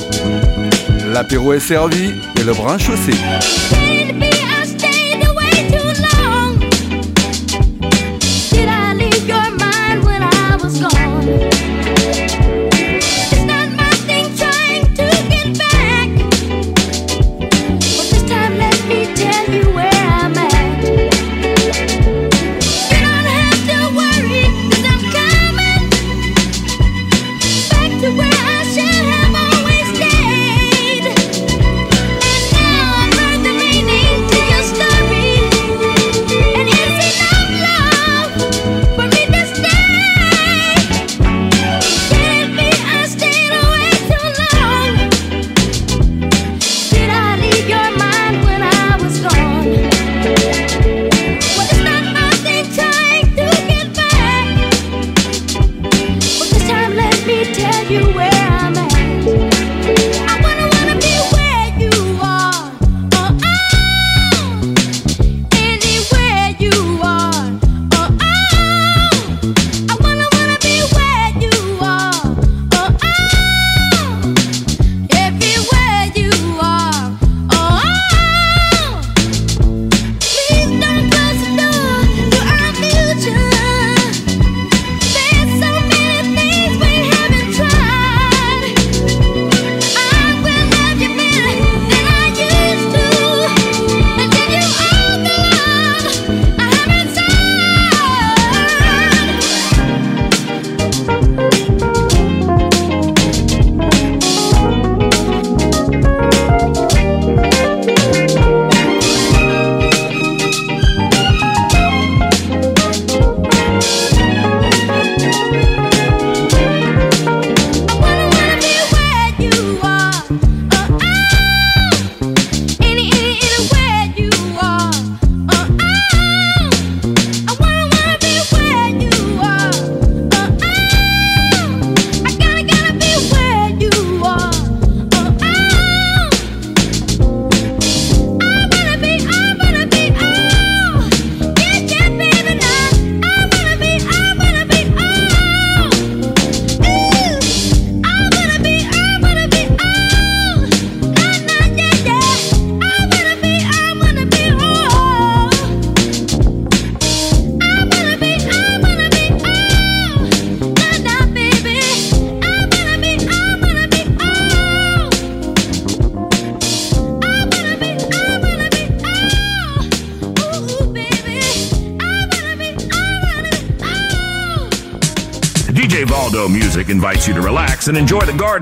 l'apéro 1.11 1.53
est 1.53 1.59
servi 1.59 2.13
et 2.39 2.43
le 2.43 2.53
brin 2.53 2.77
chaussé. 2.77 3.13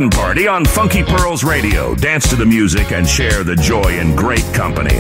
Garden 0.01 0.19
party 0.19 0.47
on 0.47 0.65
Funky 0.65 1.03
Pearls 1.03 1.43
Radio. 1.43 1.93
Dance 1.93 2.27
to 2.29 2.35
the 2.35 2.45
music 2.45 2.91
and 2.91 3.07
share 3.07 3.43
the 3.43 3.55
joy 3.55 3.99
in 3.99 4.15
great 4.15 4.45
company. 4.53 4.97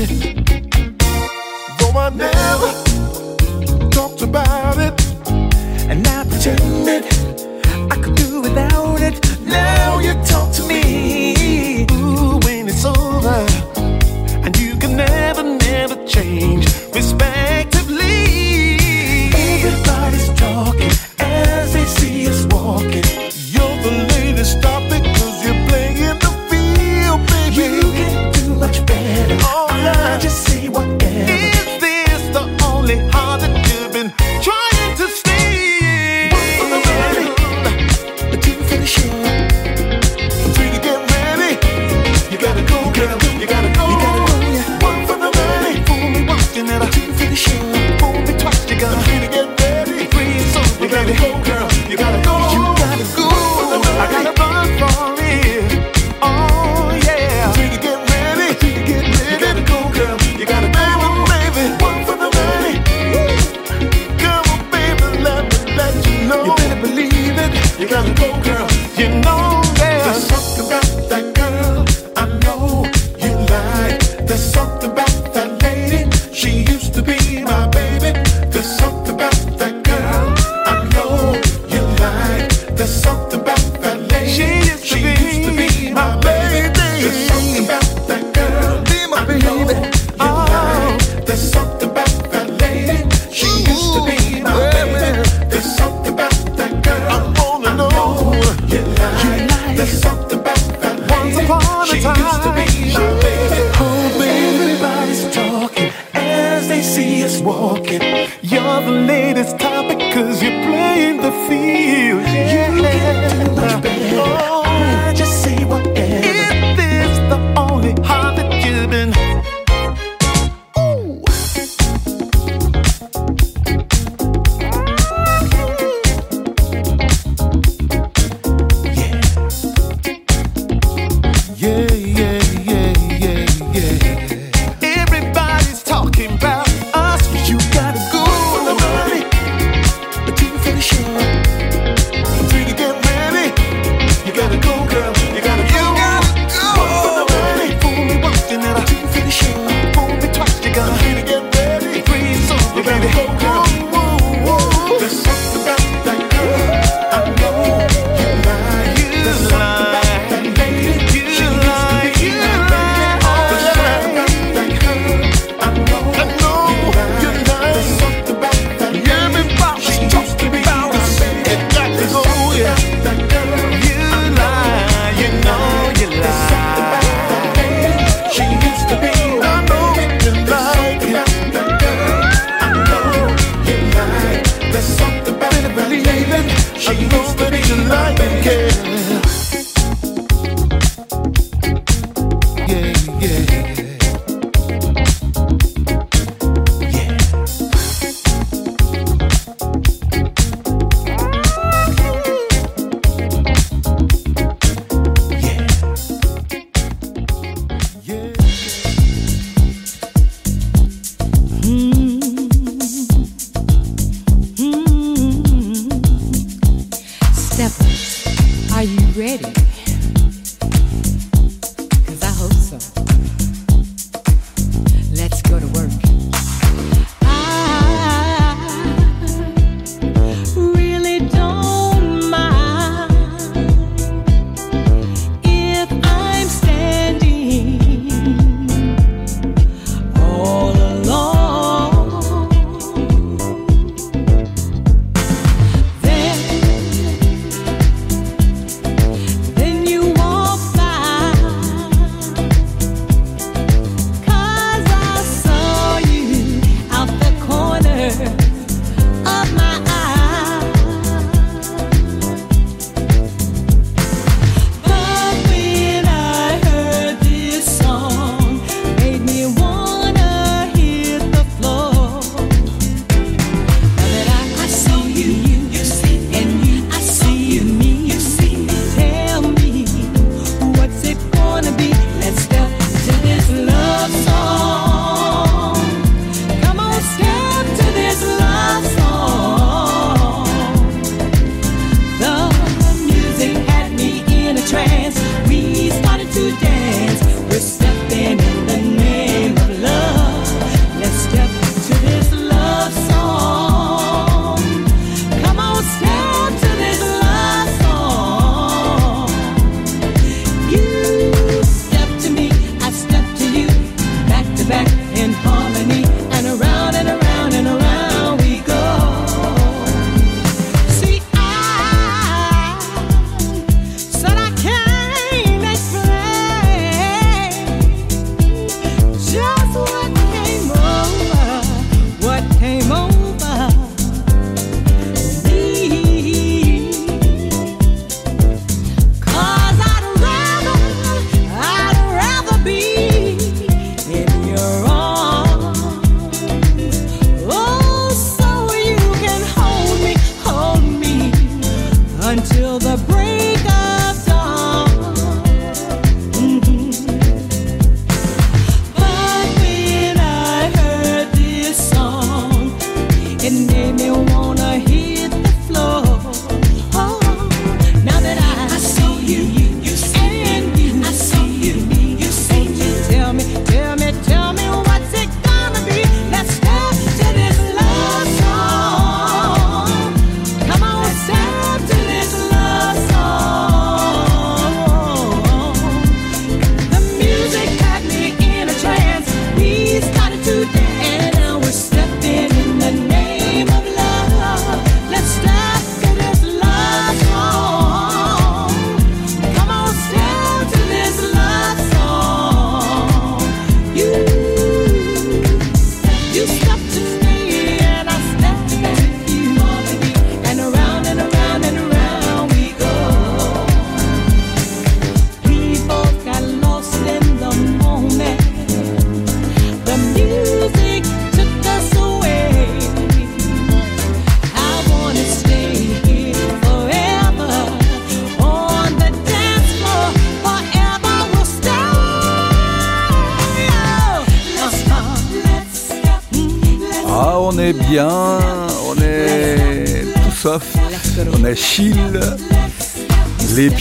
Ready. 0.00 0.32
Though 1.78 1.98
I 1.98 2.08
never 2.08 3.90
talked 3.90 4.22
about 4.22 4.78
it. 4.78 4.99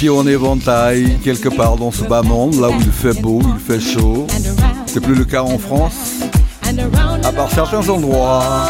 En 0.08 0.26
éventail, 0.26 1.18
quelque 1.22 1.50
part 1.50 1.76
dans 1.76 1.92
ce 1.92 2.04
bas 2.04 2.22
monde, 2.22 2.56
là 2.62 2.70
où 2.70 2.80
il 2.80 2.92
fait 2.92 3.20
beau, 3.20 3.42
il 3.44 3.60
fait 3.60 3.82
chaud. 3.82 4.28
C'est 4.86 5.02
plus 5.02 5.16
le 5.16 5.26
cas 5.26 5.42
en 5.42 5.58
France, 5.58 6.22
à 7.24 7.32
part 7.34 7.52
certains 7.52 7.90
endroits. 7.90 8.70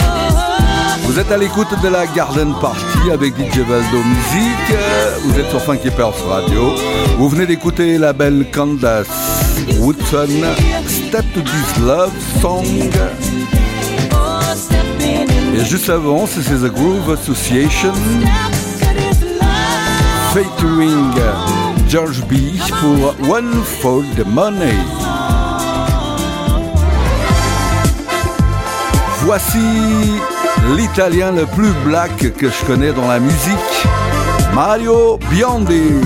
Vous 1.03 1.19
êtes 1.19 1.31
à 1.31 1.37
l'écoute 1.37 1.67
de 1.83 1.87
la 1.87 2.07
Garden 2.07 2.53
Party 2.59 3.11
avec 3.11 3.35
DJ 3.35 3.59
Valdo 3.59 3.97
Music. 3.97 4.77
Vous 5.25 5.39
êtes 5.39 5.49
sur 5.49 5.61
Funky 5.61 5.91
Pearls 5.91 6.13
Radio. 6.27 6.73
Vous 7.19 7.29
venez 7.29 7.45
d'écouter 7.45 7.99
la 7.99 8.13
belle 8.13 8.47
Candace 8.51 9.07
Woodson, 9.77 10.29
Step 10.87 11.25
to 11.35 11.41
This 11.41 11.83
Love 11.83 12.11
Song. 12.41 12.65
Et 15.55 15.65
juste 15.65 15.89
avant, 15.89 16.25
c'est 16.25 16.41
The 16.41 16.73
Groove 16.73 17.11
Association 17.11 17.93
featuring 20.33 21.13
George 21.87 22.21
B 22.27 22.35
pour 22.79 23.15
One 23.29 23.63
the 24.15 24.25
Money. 24.25 24.75
Voici 29.21 29.57
l'italien 30.75 31.31
le 31.31 31.45
plus 31.45 31.71
black 31.83 32.15
que 32.37 32.49
je 32.49 32.65
connais 32.65 32.91
dans 32.93 33.07
la 33.07 33.19
musique, 33.19 33.87
Mario 34.53 35.17
Biondi. 35.31 36.01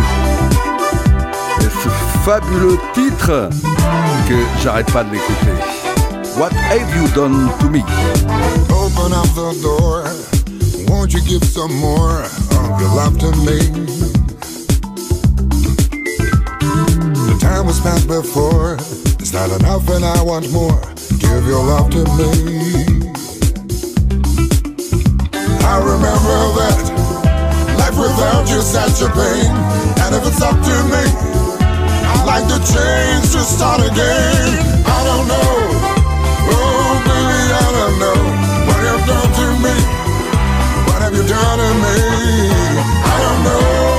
Et 1.60 1.64
ce 1.64 1.90
fabuleux 2.24 2.78
titre 2.94 3.50
que 4.28 4.36
j'arrête 4.62 4.92
pas 4.92 5.04
de 5.04 5.12
l'écouter. 5.12 5.52
What 6.38 6.52
have 6.54 6.96
you 6.96 7.08
done 7.14 7.50
to 7.60 7.70
me? 7.70 7.84
Open 8.70 9.14
up 9.14 9.28
the 9.36 9.62
door. 9.62 10.04
Won't 10.88 11.14
you 11.14 11.22
give 11.22 11.44
some 11.44 11.74
more 11.76 12.24
of 12.24 12.82
your 12.82 12.96
love 12.96 13.18
to 13.20 13.32
me? 13.46 14.03
Time 17.54 17.68
was 17.68 17.78
spent 17.78 18.08
before. 18.08 18.76
It's 19.22 19.34
not 19.34 19.50
enough, 19.60 19.88
and 19.90 20.04
I 20.04 20.22
want 20.24 20.50
more. 20.52 20.80
Give 21.22 21.44
your 21.46 21.64
love 21.72 21.90
to 21.92 22.04
me. 22.18 22.34
I 25.74 25.76
remember 25.92 26.38
that 26.60 26.80
life 27.80 27.98
without 28.06 28.46
you 28.50 28.60
such 28.62 28.98
a 29.06 29.10
pain. 29.20 29.52
And 30.02 30.12
if 30.18 30.24
it's 30.30 30.42
up 30.42 30.58
to 30.70 30.76
me, 30.94 31.04
I'd 32.12 32.26
like 32.32 32.46
to 32.54 32.60
change 32.74 33.26
to 33.36 33.42
start 33.56 33.82
again. 33.82 34.50
I 34.98 35.00
don't 35.10 35.28
know, 35.34 35.54
oh 36.54 36.92
baby, 37.10 37.42
I 37.64 37.68
don't 37.78 37.98
know 38.04 38.20
what 38.68 38.80
you've 38.86 39.06
done 39.12 39.32
to 39.40 39.48
me. 39.66 39.76
What 40.88 41.00
have 41.06 41.14
you 41.18 41.26
done 41.28 41.58
to 41.64 41.70
me? 41.84 41.98
I 43.12 43.16
don't 43.24 43.44
know. 43.46 43.93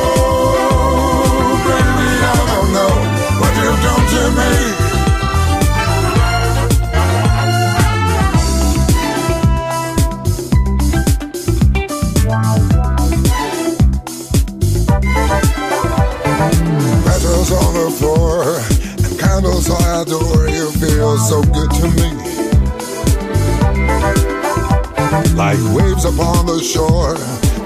Upon 26.04 26.44
the 26.44 26.62
shore, 26.62 27.16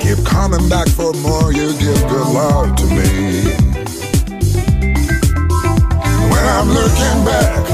keep 0.01 0.25
coming 0.25 0.69
back 0.69 0.89
for 0.89 1.12
more. 1.14 1.53
You 1.53 1.73
give 1.79 2.01
good 2.09 2.27
love 2.29 2.77
to 2.77 2.87
me. 2.87 3.68
I'm 6.59 6.66
looking 6.70 7.24
back. 7.24 7.70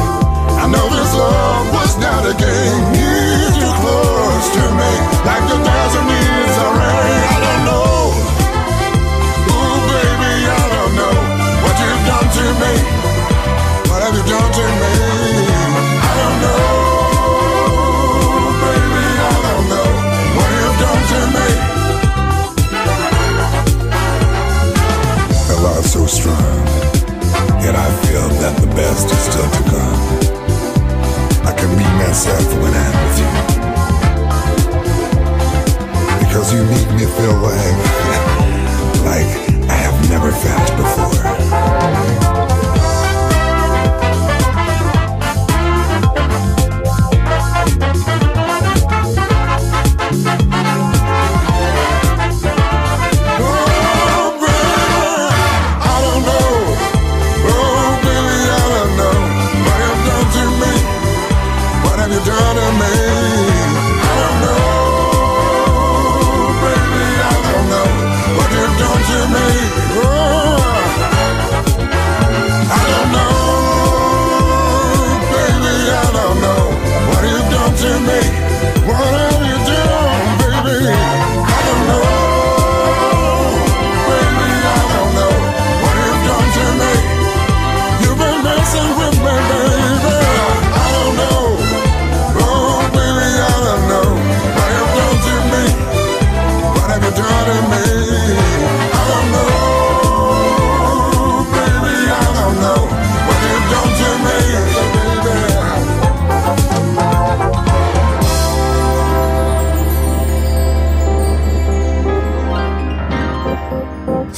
I 0.61 0.69
know 0.69 0.87
this 0.93 1.15
love 1.17 1.73
was 1.73 1.97
not 1.97 2.29
a 2.29 2.35
game. 2.37 2.85
You're 2.93 3.53
too 3.57 3.73
close 3.81 4.49
to 4.57 4.65
me, 4.77 4.93
like 5.25 5.45
the 5.49 5.57
desert 5.57 6.05
needs 6.05 6.57
a 6.61 6.69
rain. 6.69 7.25
I 7.33 7.39
don't 7.45 7.63
know, 7.65 8.13
ooh 9.57 9.79
baby, 9.89 10.35
I 10.53 10.65
don't 10.77 10.93
know 11.01 11.17
what 11.65 11.75
you've 11.81 12.05
done 12.13 12.29
to 12.29 12.45
me. 12.61 13.04
that 28.45 28.61
the 28.61 28.67
best 28.77 29.09
is 29.11 29.19
still 29.25 29.49
to 29.57 29.63
come. 29.73 30.01
I 31.49 31.53
can 31.57 31.71
be 31.79 31.87
myself 31.97 32.45
when 32.61 32.75
I'm 32.77 32.97
with 33.05 33.19
you. 33.23 33.31
Because 36.21 36.53
you 36.53 36.61
make 36.65 36.91
me 36.93 37.07
feel 37.17 37.37
like, 37.41 37.79
like 39.09 39.31
I 39.71 39.77
have 39.85 39.97
never 40.11 40.31
felt 40.31 40.77
before. 40.77 42.54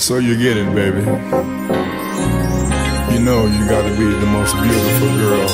So 0.07 0.19
you 0.19 0.37
get 0.39 0.57
it, 0.57 0.73
baby. 0.73 1.01
You 3.13 3.19
know 3.25 3.45
you 3.47 3.67
gotta 3.69 3.91
be 3.99 4.05
the 4.05 4.27
most 4.31 4.55
beautiful 4.55 5.09
girl 5.19 5.51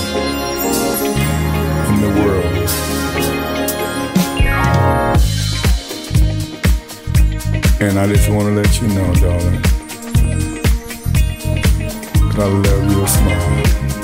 in 1.89 2.01
the 2.03 2.09
world. 2.21 2.53
And 7.81 7.99
I 7.99 8.07
just 8.07 8.29
wanna 8.29 8.51
let 8.51 8.79
you 8.83 8.89
know, 8.89 9.15
darling, 9.15 9.63
that 12.29 12.39
I 12.39 12.47
love 12.47 12.93
your 12.93 13.09
smile. 13.09 14.02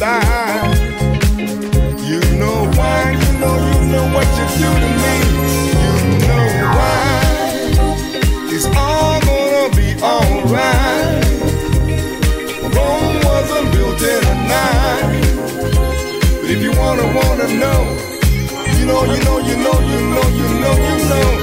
Style. 0.00 0.72
You 2.10 2.20
know 2.40 2.58
why, 2.78 3.12
you 3.22 3.32
know, 3.38 3.56
you 3.68 3.80
know 3.92 4.06
what 4.14 4.28
you 4.38 4.46
do 4.60 4.70
to 4.82 4.90
me. 5.02 5.14
You 5.84 5.94
know 6.28 6.46
why 6.76 7.04
it's 8.54 8.64
all 8.84 9.20
gonna 9.28 9.66
be 9.76 9.88
alright. 10.00 11.24
Rome 12.74 13.16
wasn't 13.28 13.66
built 13.74 14.00
in 14.14 14.22
a 14.32 14.36
night. 14.54 15.20
But 16.40 16.48
if 16.54 16.62
you 16.62 16.72
wanna, 16.80 17.06
wanna 17.18 17.48
know, 17.62 17.80
you 18.78 18.86
know, 18.86 19.04
you 19.04 19.20
know, 19.26 19.38
you 19.48 19.56
know, 19.64 19.76
you 19.90 20.00
know, 20.12 20.26
you 20.40 20.48
know, 20.62 20.74
you 20.88 20.96
know, 21.10 21.39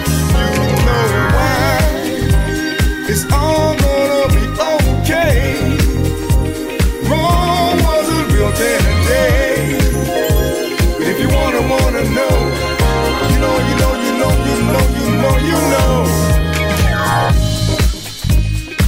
you 15.47 15.59
know. 15.73 16.05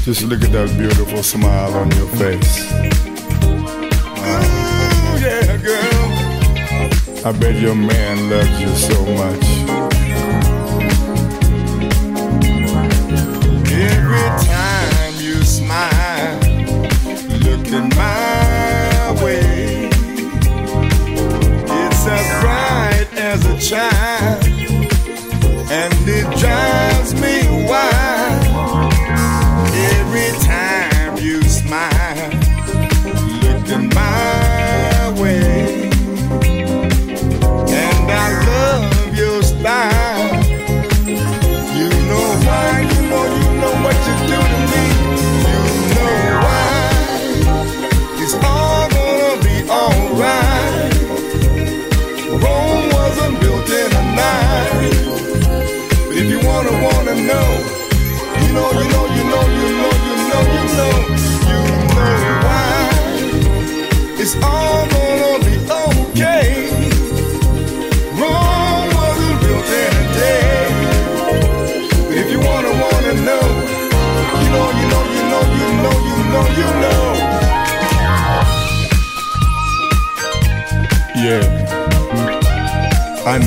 Just 0.04 0.24
look 0.24 0.42
at 0.44 0.52
that 0.52 0.76
beautiful 0.78 1.24
smile 1.24 1.74
on 1.76 1.92
your 1.92 2.08
face. 2.18 2.72
Ooh, 4.26 5.16
yeah, 5.24 5.58
girl. 5.58 6.06
I 7.26 7.32
bet 7.34 7.56
your 7.62 7.76
man 7.76 8.30
loves 8.30 8.60
you 8.60 8.70
so 8.76 9.06
much. 9.22 9.46
Every 13.72 14.30
time 14.48 15.14
you 15.20 15.44
smile, 15.44 16.40
looking 17.46 17.90
my 17.96 19.14
way, 19.24 19.90
it's 21.82 22.08
as 22.08 22.28
bright 22.42 23.10
as 23.14 23.46
a 23.46 23.58
child, 23.60 24.39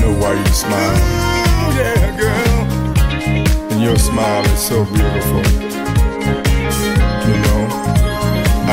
know 0.03 0.13
why 0.19 0.33
you 0.33 0.45
smile. 0.47 0.97
Yeah, 1.77 2.17
girl 2.17 2.53
and 3.71 3.81
your 3.81 3.97
smile 3.97 4.45
is 4.45 4.59
so 4.59 4.85
beautiful. 4.85 5.43
You 7.27 7.35
know, 7.45 7.61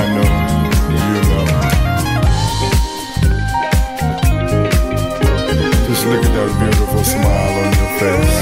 I 0.01 0.03
know, 0.14 0.31
you 1.09 1.20
know. 1.31 1.45
Just 5.87 6.03
look 6.07 6.22
at 6.24 6.33
that 6.37 6.51
beautiful 6.61 7.05
smile 7.05 7.55
on 7.62 7.68
your 7.81 7.93
face. 8.01 8.39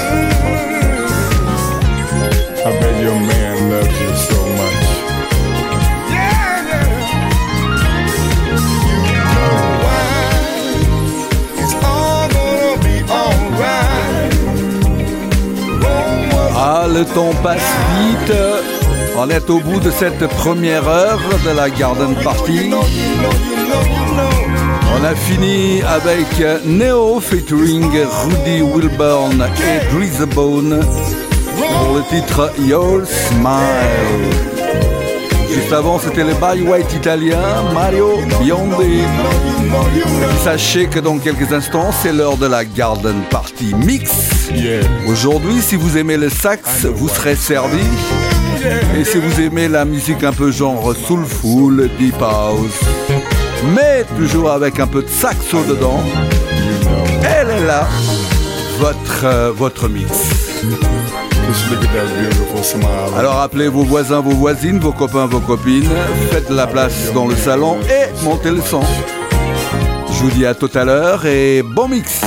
I 2.65 2.69
bet 2.79 2.95
your 3.03 3.19
man 3.19 3.48
le 16.99 17.05
temps 17.05 17.33
passe 17.41 17.71
vite. 17.97 18.33
On 19.17 19.29
est 19.29 19.49
au 19.49 19.59
bout 19.59 19.79
de 19.79 19.89
cette 19.89 20.27
première 20.27 20.85
heure 20.85 21.21
de 21.45 21.55
la 21.55 21.69
Garden 21.69 22.13
Party. 22.23 22.71
On 24.93 25.03
a 25.05 25.15
fini 25.15 25.81
avec 25.81 26.27
Neo 26.65 27.21
featuring 27.21 27.89
Rudy 28.25 28.61
Wilburn 28.61 29.41
et 29.41 29.95
Greasebone 29.95 30.81
pour 31.57 31.95
le 31.95 32.03
titre 32.09 32.51
Your 32.59 33.05
Smile. 33.05 34.58
Juste 35.51 35.73
avant, 35.73 35.99
c'était 35.99 36.23
le 36.23 36.33
By 36.33 36.61
White 36.61 36.93
italien 36.93 37.39
Mario 37.73 38.19
Biondi. 38.41 39.01
Sachez 40.43 40.87
que 40.87 40.99
dans 40.99 41.17
quelques 41.17 41.51
instants, 41.51 41.91
c'est 41.91 42.13
l'heure 42.13 42.37
de 42.37 42.45
la 42.45 42.65
Garden 42.65 43.21
Party 43.29 43.73
Mix. 43.75 44.11
Aujourd'hui, 45.07 45.61
si 45.61 45.75
vous 45.75 45.97
aimez 45.97 46.17
le 46.17 46.29
sax, 46.29 46.85
vous 46.85 47.09
serez 47.09 47.35
servi. 47.35 47.83
Et 48.99 49.03
si 49.03 49.17
vous 49.17 49.41
aimez 49.41 49.67
la 49.67 49.85
musique 49.85 50.23
un 50.23 50.33
peu 50.33 50.51
genre 50.51 50.93
soulful, 50.95 51.89
deep 51.97 52.21
house, 52.21 52.79
mais 53.75 54.05
toujours 54.17 54.51
avec 54.51 54.79
un 54.79 54.87
peu 54.87 55.01
de 55.01 55.09
saxo 55.09 55.63
dedans, 55.63 56.03
elle 57.23 57.49
est 57.49 57.65
là, 57.65 57.87
votre, 58.79 59.25
euh, 59.25 59.51
votre 59.51 59.87
mix. 59.87 60.11
Alors 63.17 63.39
appelez 63.41 63.67
vos 63.67 63.83
voisins, 63.83 64.21
vos 64.21 64.31
voisines, 64.31 64.79
vos 64.79 64.91
copains, 64.91 65.25
vos 65.25 65.39
copines, 65.39 65.89
faites 66.31 66.49
la 66.49 66.67
place 66.67 67.11
dans 67.13 67.27
le 67.27 67.35
salon 67.35 67.77
et 67.89 68.23
montez 68.23 68.51
le 68.51 68.61
son. 68.61 68.81
Je 70.11 70.23
vous 70.23 70.31
dis 70.31 70.45
à 70.45 70.53
tout 70.53 70.69
à 70.75 70.85
l'heure 70.85 71.25
et 71.25 71.63
bon 71.63 71.87
mix. 71.87 72.21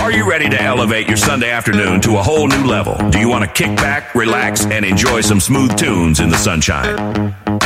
Are 0.00 0.10
you 0.10 0.24
ready 0.24 0.48
to 0.48 0.56
elevate 0.56 1.06
your 1.06 1.18
Sunday 1.18 1.50
afternoon 1.50 2.00
to 2.00 2.16
a 2.16 2.22
whole 2.22 2.48
new 2.48 2.66
level? 2.66 2.96
Do 3.10 3.18
you 3.18 3.28
want 3.28 3.42
to 3.42 3.48
kick 3.52 3.76
back, 3.76 4.14
relax, 4.14 4.64
and 4.64 4.84
enjoy 4.84 5.20
some 5.20 5.40
smooth 5.40 5.76
tunes 5.76 6.20
in 6.20 6.30
the 6.30 6.38
sunshine? 6.38 7.34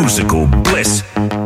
musical 0.00 0.46
bliss. 0.46 1.02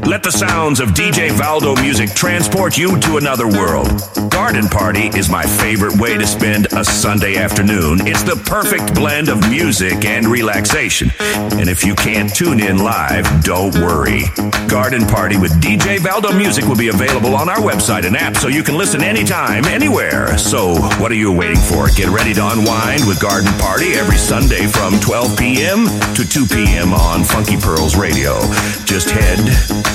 Let 0.07 0.23
the 0.23 0.31
sounds 0.31 0.79
of 0.79 0.91
DJ 0.91 1.31
Valdo 1.31 1.75
music 1.81 2.15
transport 2.15 2.79
you 2.79 3.01
to 3.01 3.17
another 3.17 3.49
world. 3.49 3.89
Garden 4.31 4.69
Party 4.69 5.09
is 5.19 5.29
my 5.29 5.43
favorite 5.43 5.99
way 5.99 6.17
to 6.17 6.27
spend 6.27 6.67
a 6.73 6.85
Sunday 6.85 7.37
afternoon. 7.37 8.07
It's 8.07 8.23
the 8.23 8.37
perfect 8.37 8.95
blend 8.95 9.29
of 9.29 9.41
music 9.51 10.05
and 10.05 10.27
relaxation. 10.27 11.11
And 11.59 11.69
if 11.69 11.85
you 11.85 11.95
can't 11.95 12.33
tune 12.35 12.61
in 12.61 12.79
live, 12.79 13.27
don't 13.43 13.75
worry. 13.77 14.25
Garden 14.69 15.07
Party 15.07 15.37
with 15.37 15.53
DJ 15.63 15.99
Valdo 15.99 16.37
Music 16.37 16.65
will 16.67 16.77
be 16.77 16.89
available 16.89 17.35
on 17.35 17.49
our 17.49 17.59
website 17.59 18.05
and 18.05 18.17
app 18.17 18.37
so 18.37 18.49
you 18.49 18.63
can 18.63 18.77
listen 18.77 19.03
anytime, 19.03 19.65
anywhere. 19.65 20.37
So, 20.39 20.75
what 21.01 21.11
are 21.11 21.17
you 21.17 21.33
waiting 21.33 21.61
for? 21.61 21.89
Get 21.89 22.09
ready 22.09 22.35
to 22.35 22.49
unwind 22.49 23.07
with 23.07 23.21
Garden 23.21 23.53
Party 23.59 23.95
every 23.95 24.19
Sunday 24.19 24.67
from 24.67 24.99
12 25.01 25.39
p.m. 25.39 25.87
to 26.15 26.29
2 26.29 26.47
p.m. 26.47 26.93
on 26.93 27.25
Funky 27.25 27.57
Pearls 27.57 27.97
Radio. 27.97 28.44
Just 28.85 29.11
head 29.11 29.39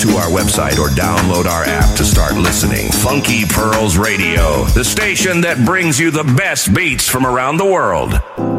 to 0.02 0.10
our 0.18 0.30
website 0.30 0.78
or 0.80 0.90
download 0.90 1.46
our 1.46 1.64
app 1.64 1.96
to 1.98 2.04
start 2.04 2.36
listening. 2.36 2.92
Funky 2.92 3.46
Pearls 3.46 3.98
Radio, 3.98 4.66
the 4.66 4.84
station 4.84 5.42
that 5.42 5.66
brings 5.66 6.00
you 6.00 6.12
the 6.12 6.24
best 6.24 6.74
beats 6.74 7.08
from 7.08 7.26
around 7.26 7.58
the 7.58 7.66
world. 7.66 8.59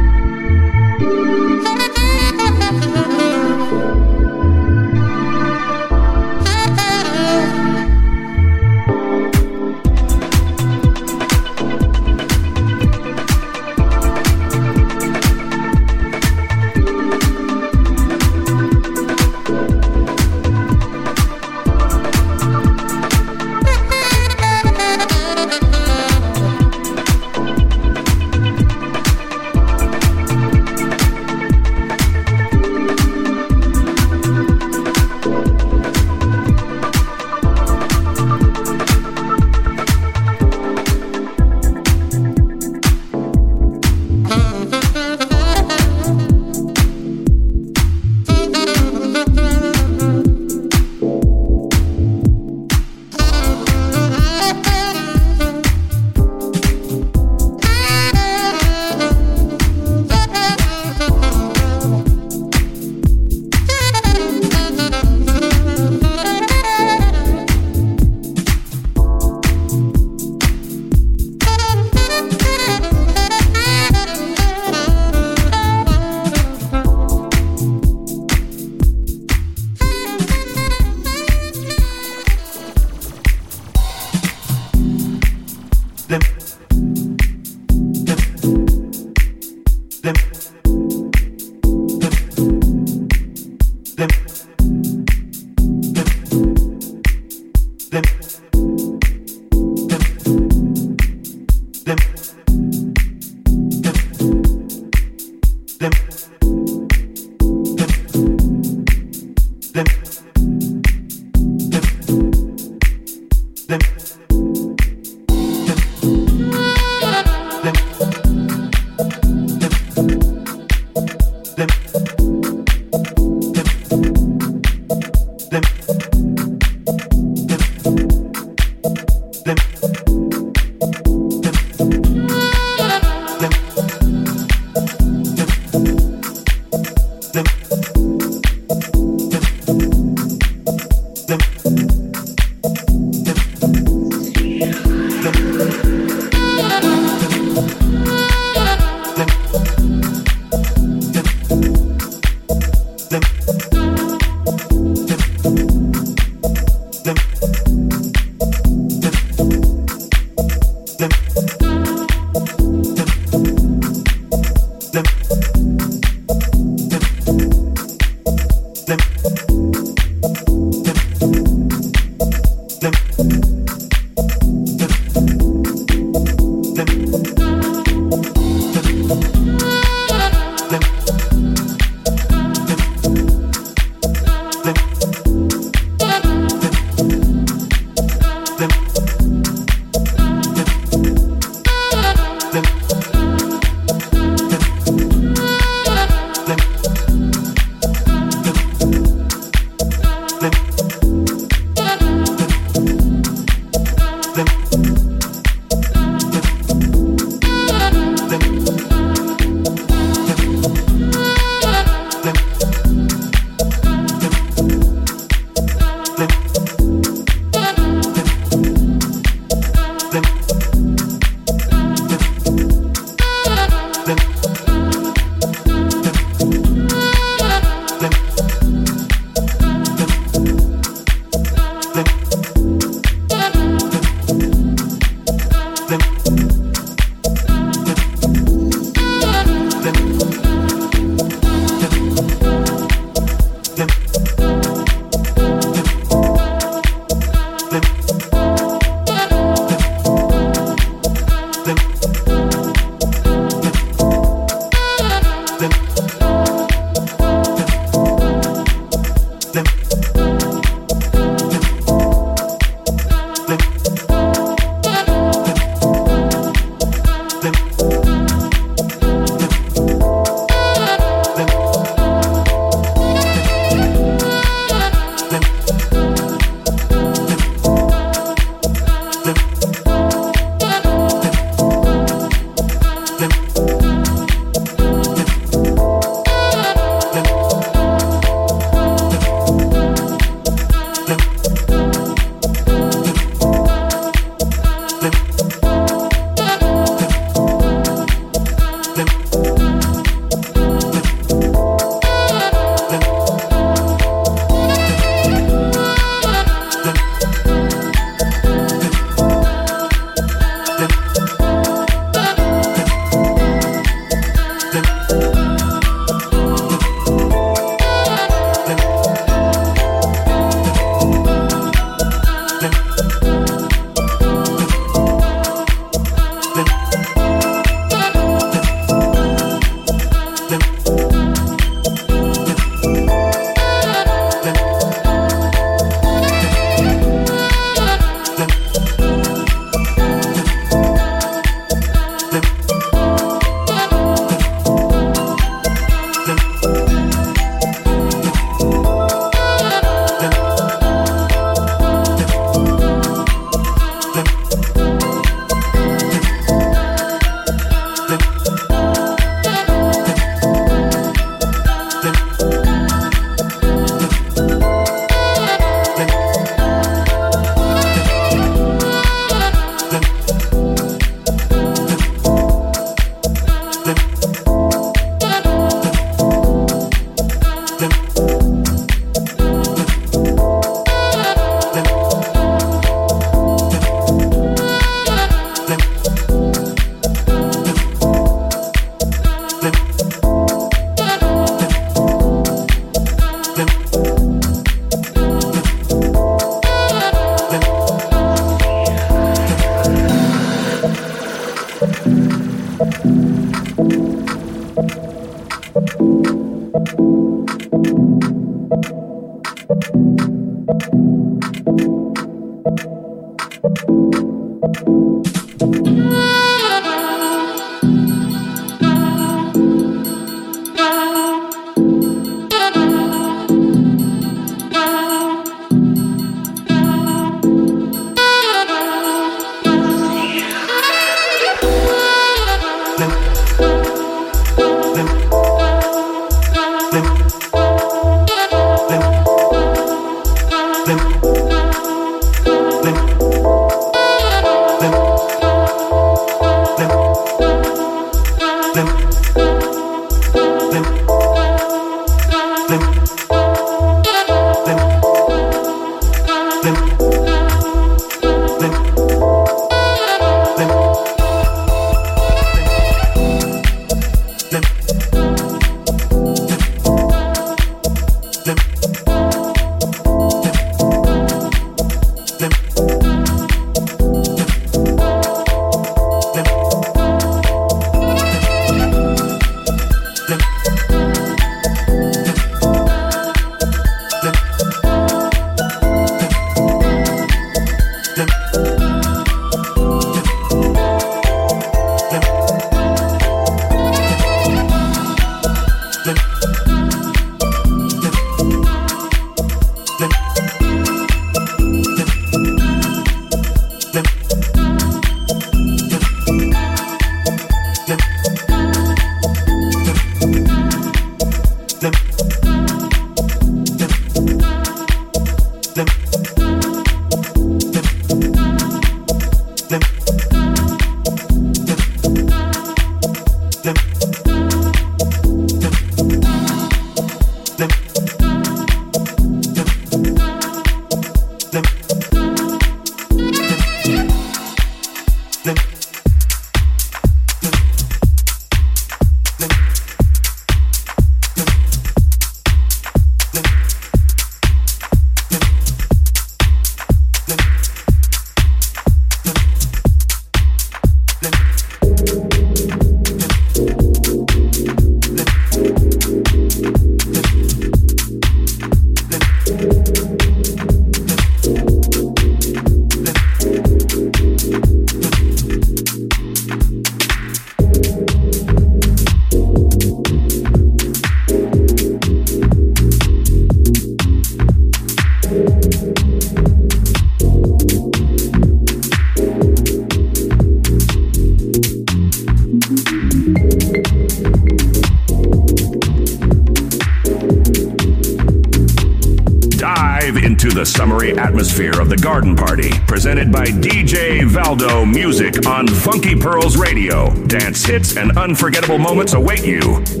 Hits 597.71 597.95
and 597.95 598.17
unforgettable 598.17 598.77
moments 598.77 599.13
await 599.13 599.45
you. 599.45 600.00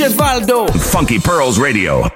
DJ 0.00 0.16
Valdo. 0.16 0.66
Funky 0.78 1.18
Pearls 1.18 1.58
Radio. 1.58 2.08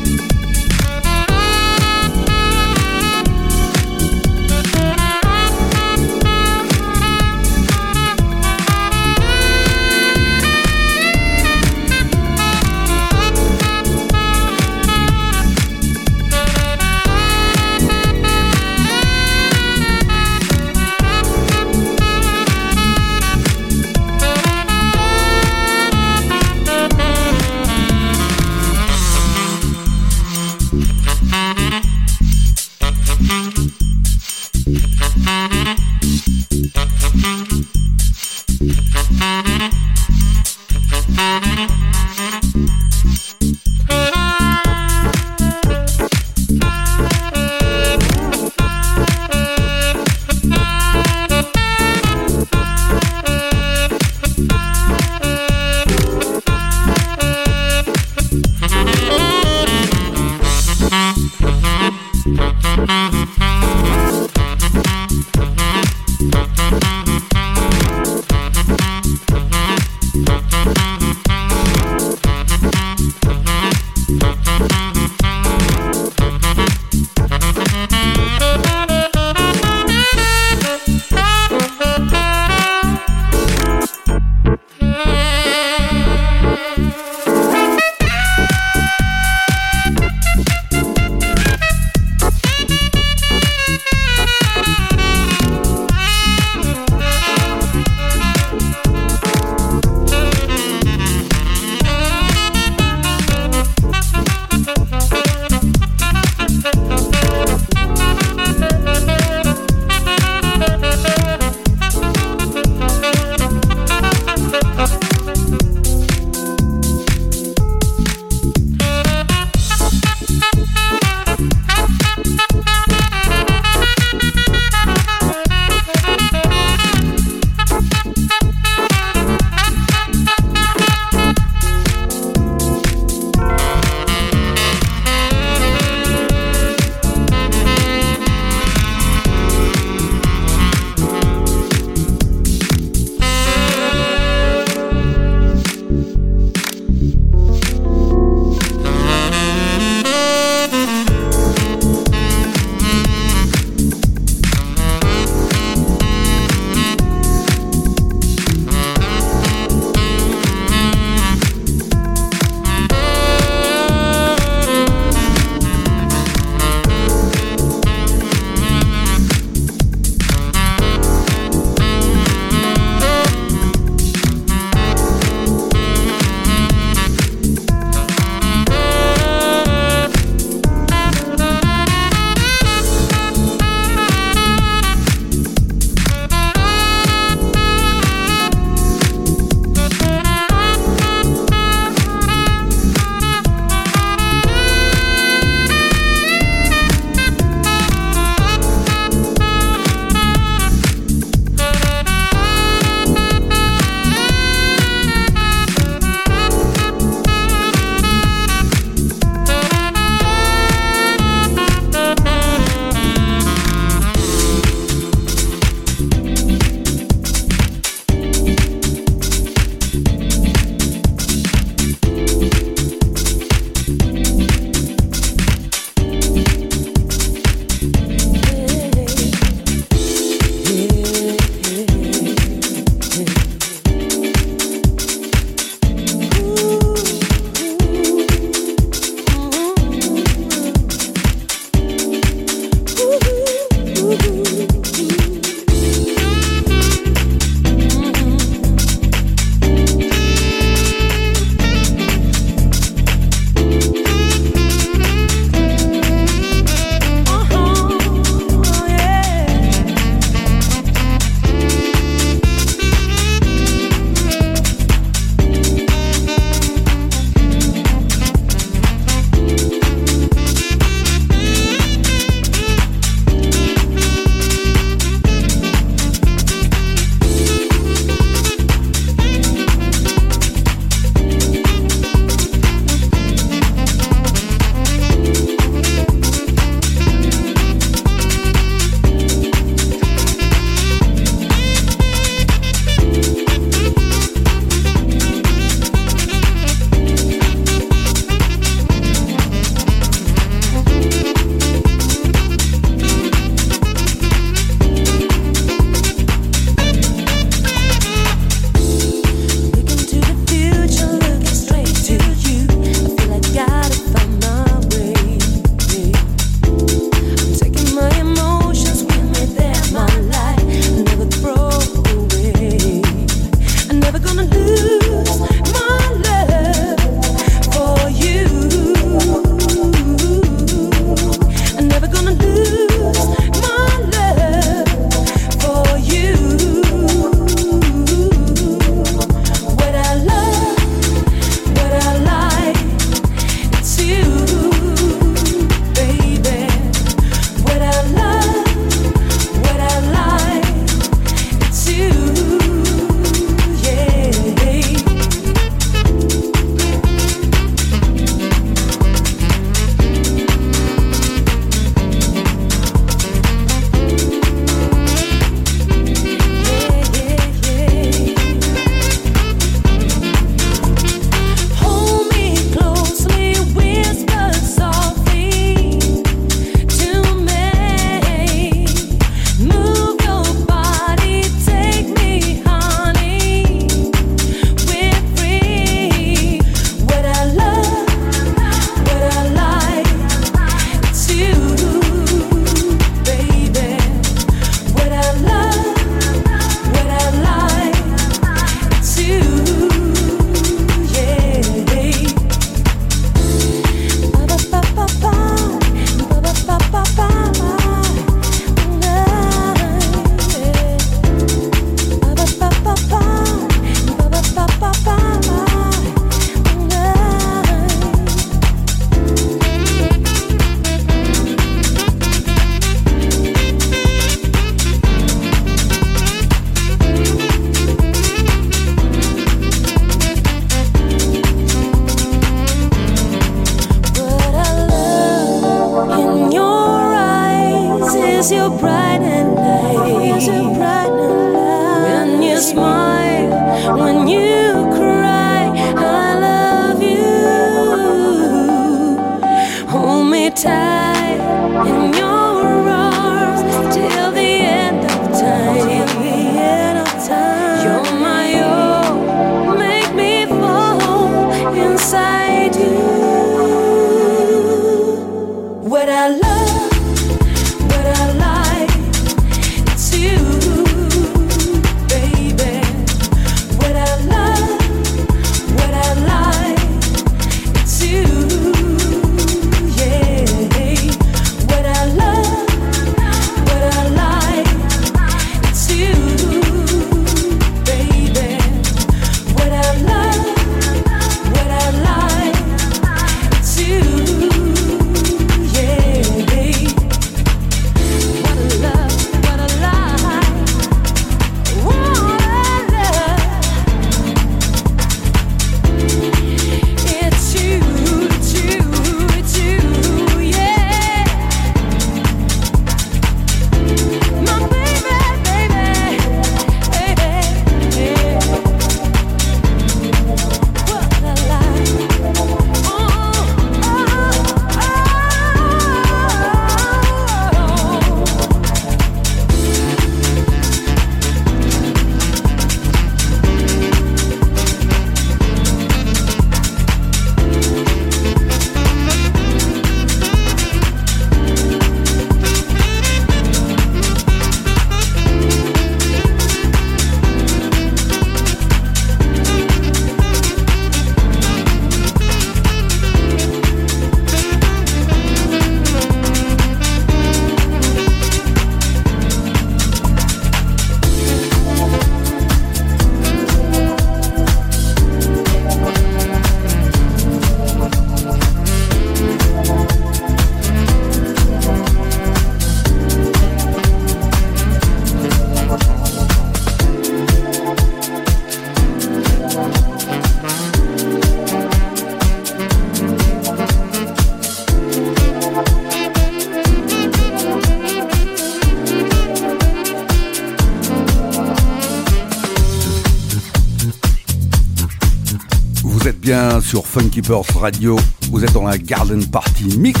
sur 596.68 596.86
Funky 596.86 597.22
Purse 597.22 597.50
Radio. 597.56 597.98
Vous 598.30 598.44
êtes 598.44 598.52
dans 598.52 598.64
la 598.64 598.76
Garden 598.76 599.24
Party 599.24 599.78
Mix. 599.78 600.00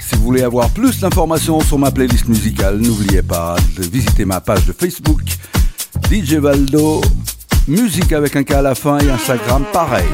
Si 0.00 0.16
vous 0.16 0.22
voulez 0.24 0.42
avoir 0.42 0.68
plus 0.70 0.98
d'informations 0.98 1.60
sur 1.60 1.78
ma 1.78 1.92
playlist 1.92 2.26
musicale, 2.26 2.78
n'oubliez 2.78 3.22
pas 3.22 3.54
de 3.76 3.84
visiter 3.84 4.24
ma 4.24 4.40
page 4.40 4.66
de 4.66 4.72
Facebook 4.72 5.22
DJ 6.10 6.34
Valdo, 6.34 7.00
musique 7.68 8.12
avec 8.12 8.34
un 8.34 8.42
K 8.42 8.50
à 8.52 8.62
la 8.62 8.74
fin 8.74 8.98
et 8.98 9.08
Instagram 9.08 9.64
pareil. 9.72 10.06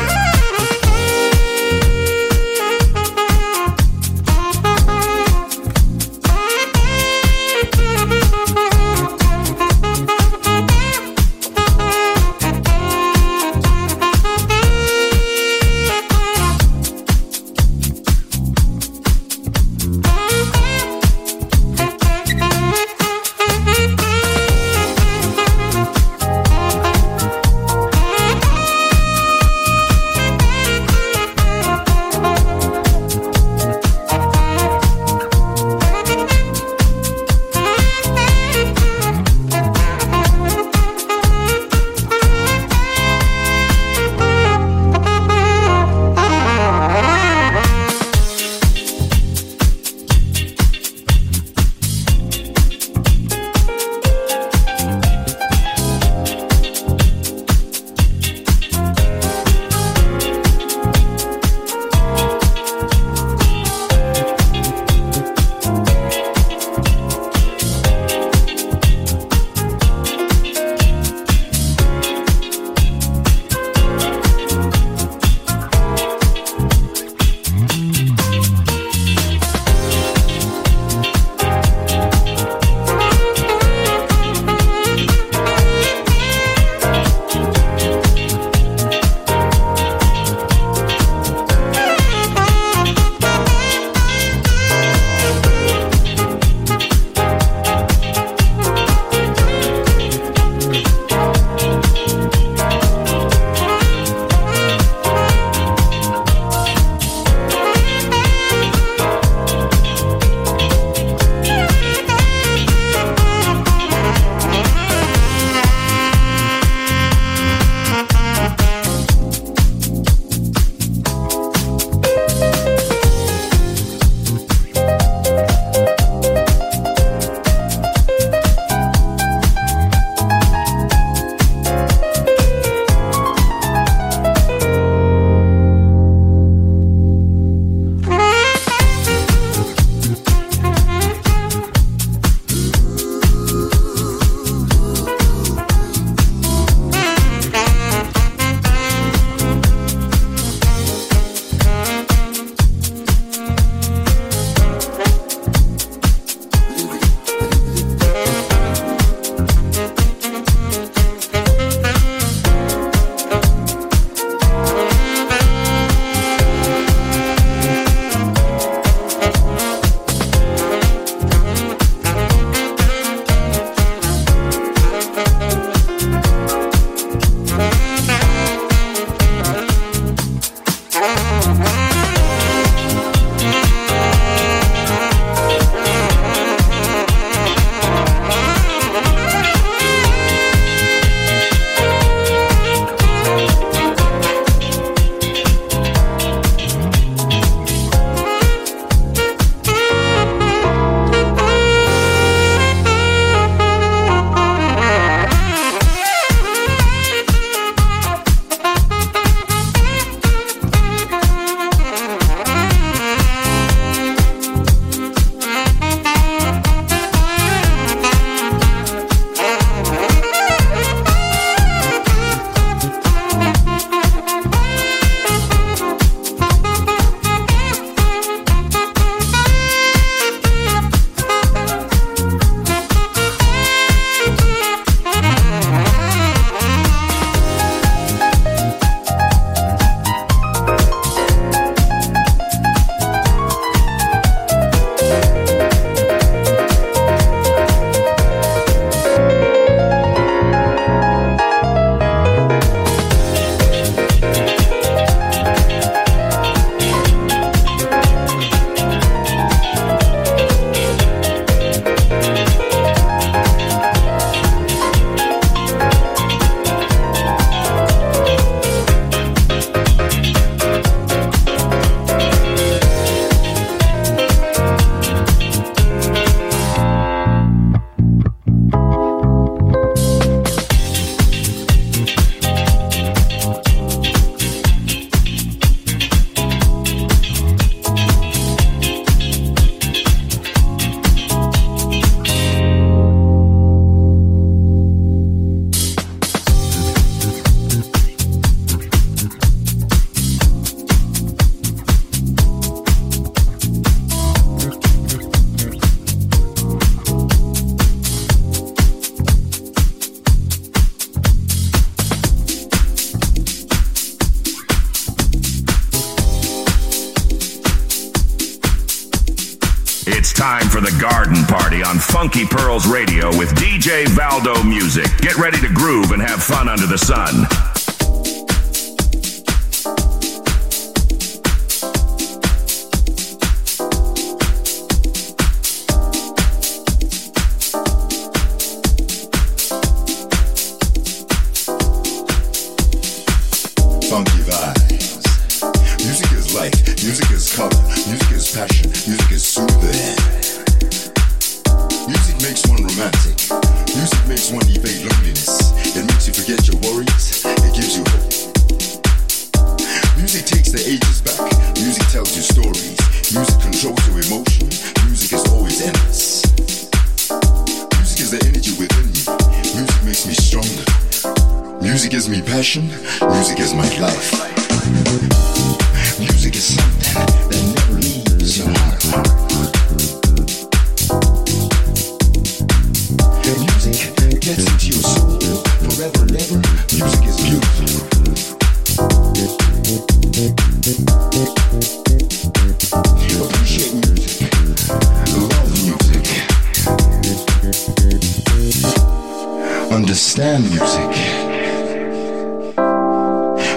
Understand 400.15 400.63
music. 400.71 401.11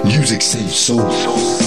Music 0.05 0.39
saves 0.43 0.77
souls. 0.77 1.66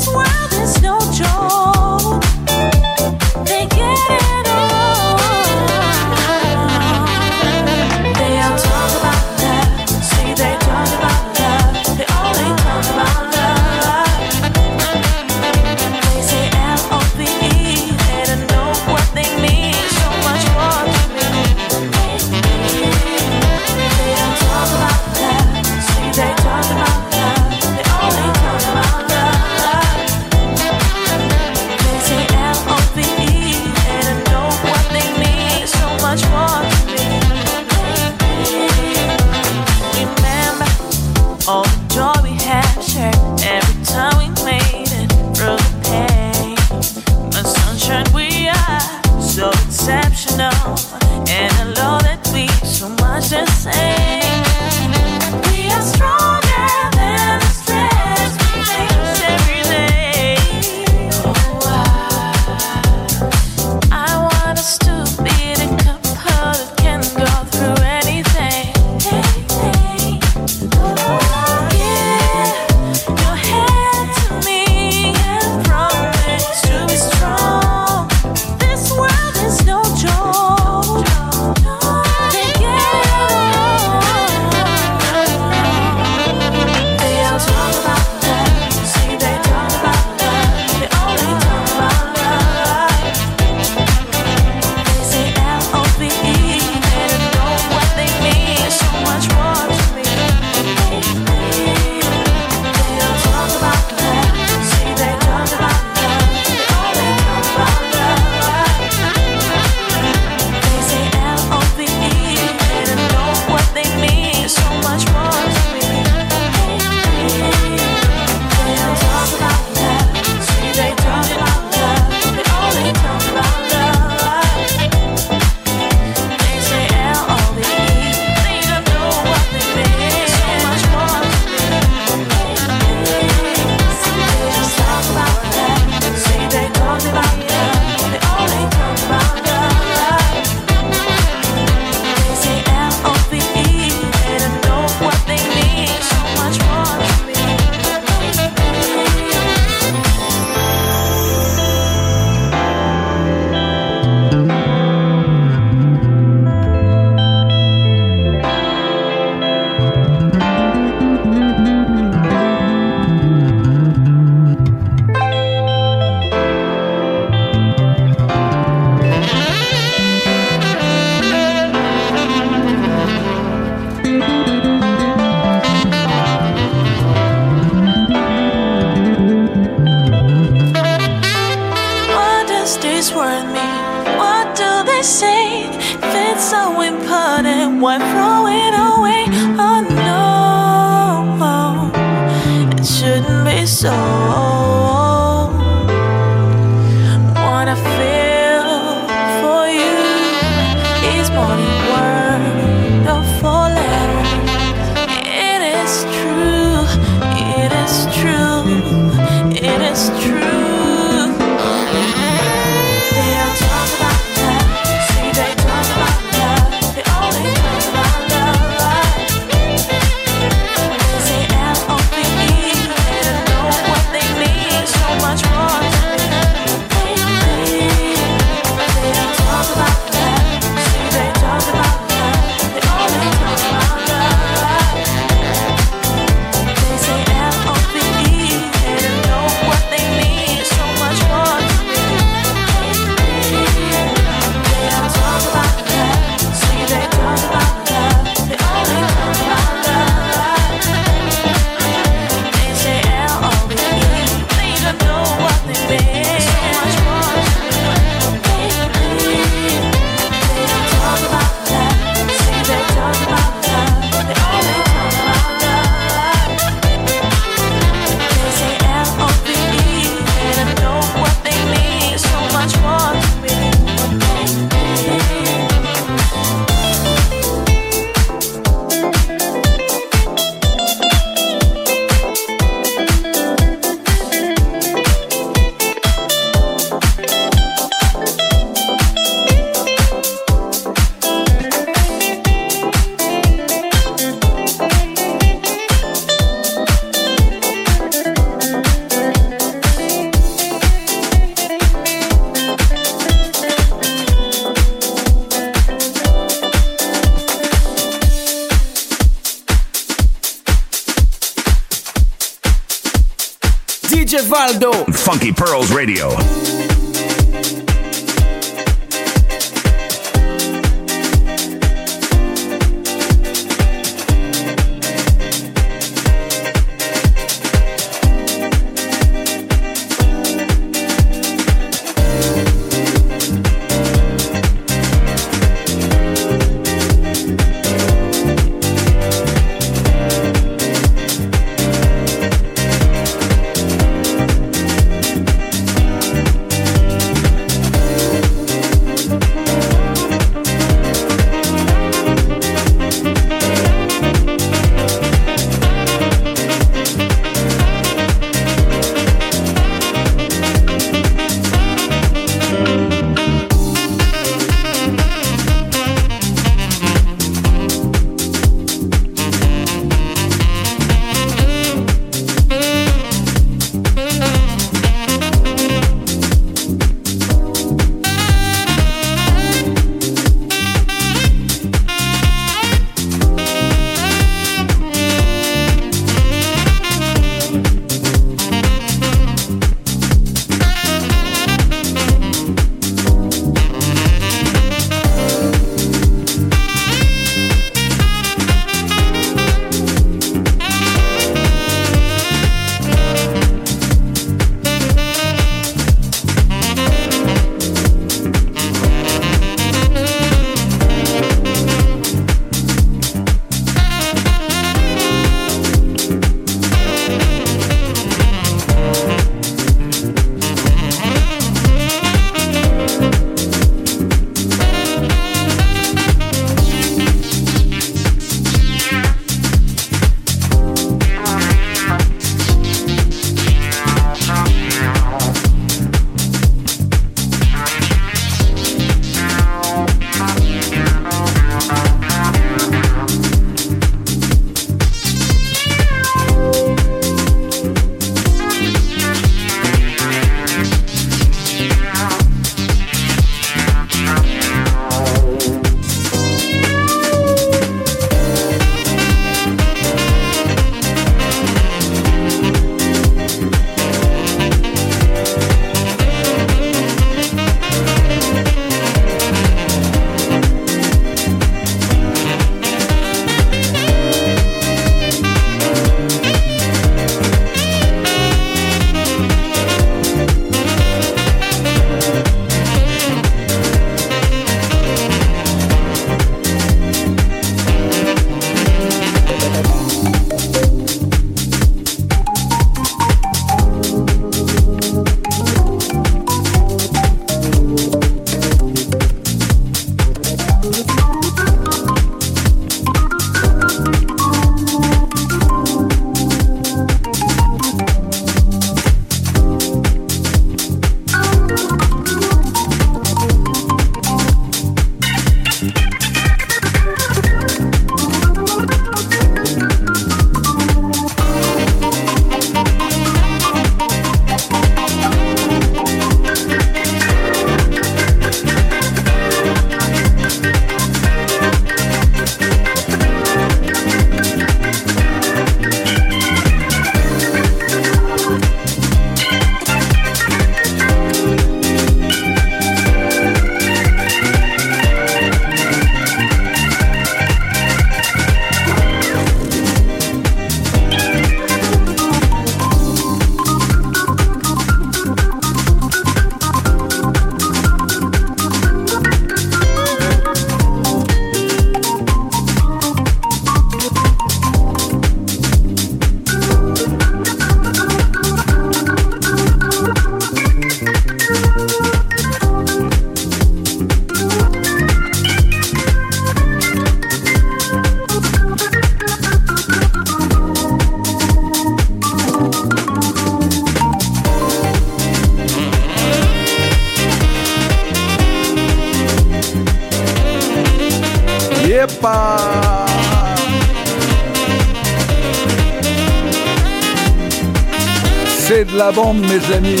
Bombe, 599.10 599.40
mes 599.40 599.74
amis. 599.74 600.00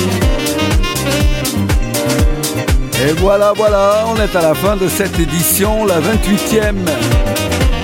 Et 3.04 3.12
voilà, 3.18 3.52
voilà, 3.56 4.04
on 4.08 4.16
est 4.16 4.36
à 4.36 4.42
la 4.42 4.54
fin 4.54 4.76
de 4.76 4.86
cette 4.86 5.18
édition, 5.18 5.84
la 5.84 6.00
28e 6.00 6.76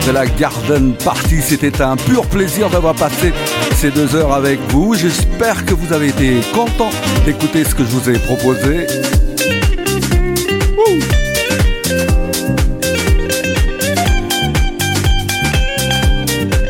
de 0.07 0.13
la 0.13 0.27
Garden 0.27 0.95
Party. 1.05 1.43
C'était 1.43 1.83
un 1.83 1.97
pur 1.97 2.25
plaisir 2.27 2.71
d'avoir 2.71 2.95
passé 2.95 3.33
ces 3.75 3.91
deux 3.91 4.15
heures 4.15 4.33
avec 4.33 4.61
vous. 4.69 4.95
J'espère 4.95 5.65
que 5.65 5.75
vous 5.75 5.93
avez 5.93 6.09
été 6.09 6.37
content 6.55 6.91
d'écouter 7.25 7.65
ce 7.65 7.75
que 7.75 7.83
je 7.83 7.89
vous 7.89 8.11
ai 8.11 8.19
proposé. 8.19 8.87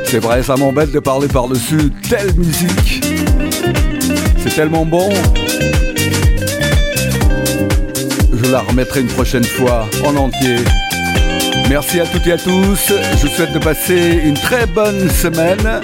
C'est 0.05 0.21
vrai, 0.21 0.43
ça 0.43 0.57
m'embête 0.57 0.91
de 0.91 1.01
parler 1.01 1.29
par-dessus 1.29 1.93
telle 2.09 2.33
musique. 2.35 3.28
Tellement 4.55 4.85
bon. 4.85 5.09
Je 8.33 8.51
la 8.51 8.61
remettrai 8.63 9.03
une 9.03 9.07
prochaine 9.07 9.45
fois 9.45 9.87
en 10.05 10.17
entier. 10.17 10.57
Merci 11.71 12.01
à 12.01 12.07
toutes 12.07 12.27
et 12.27 12.33
à 12.33 12.39
tous. 12.39 12.89
Je 12.89 13.27
vous 13.27 13.33
souhaite 13.33 13.53
de 13.53 13.61
passer 13.61 14.21
une 14.25 14.35
très 14.35 14.67
bonne 14.67 15.09
semaine. 15.11 15.81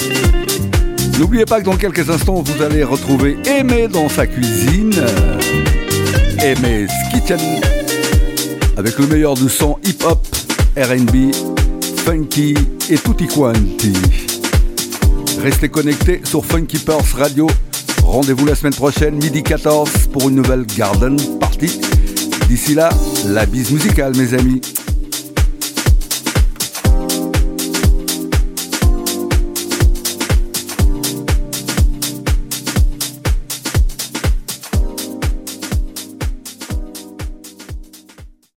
N'oubliez 1.20 1.44
pas 1.44 1.60
que 1.60 1.66
dans 1.66 1.76
quelques 1.76 2.10
instants, 2.10 2.42
vous 2.42 2.62
allez 2.62 2.82
retrouver 2.82 3.36
Aimé 3.46 3.86
dans 3.86 4.08
sa 4.08 4.26
cuisine. 4.26 4.92
Aimé's 6.42 6.90
Kitchen. 7.12 7.38
Avec 8.76 8.98
le 8.98 9.06
meilleur 9.06 9.34
du 9.34 9.48
son 9.48 9.78
hip-hop, 9.84 10.26
RB, 10.76 11.32
funky 12.04 12.54
et 12.90 12.98
tutti 12.98 13.28
quanti. 13.28 13.92
Restez 15.40 15.68
connectés 15.68 16.22
sur 16.24 16.44
Funky 16.44 16.78
Purse 16.78 17.12
Radio. 17.12 17.46
Rendez-vous 18.14 18.46
la 18.46 18.54
semaine 18.54 18.72
prochaine, 18.72 19.16
midi 19.16 19.42
14, 19.42 20.06
pour 20.12 20.28
une 20.28 20.36
nouvelle 20.36 20.64
Garden 20.64 21.16
Party. 21.40 21.80
D'ici 22.46 22.72
là, 22.72 22.88
la 23.26 23.44
bise 23.44 23.72
musicale, 23.72 24.16
mes 24.16 24.34
amis. 24.34 24.60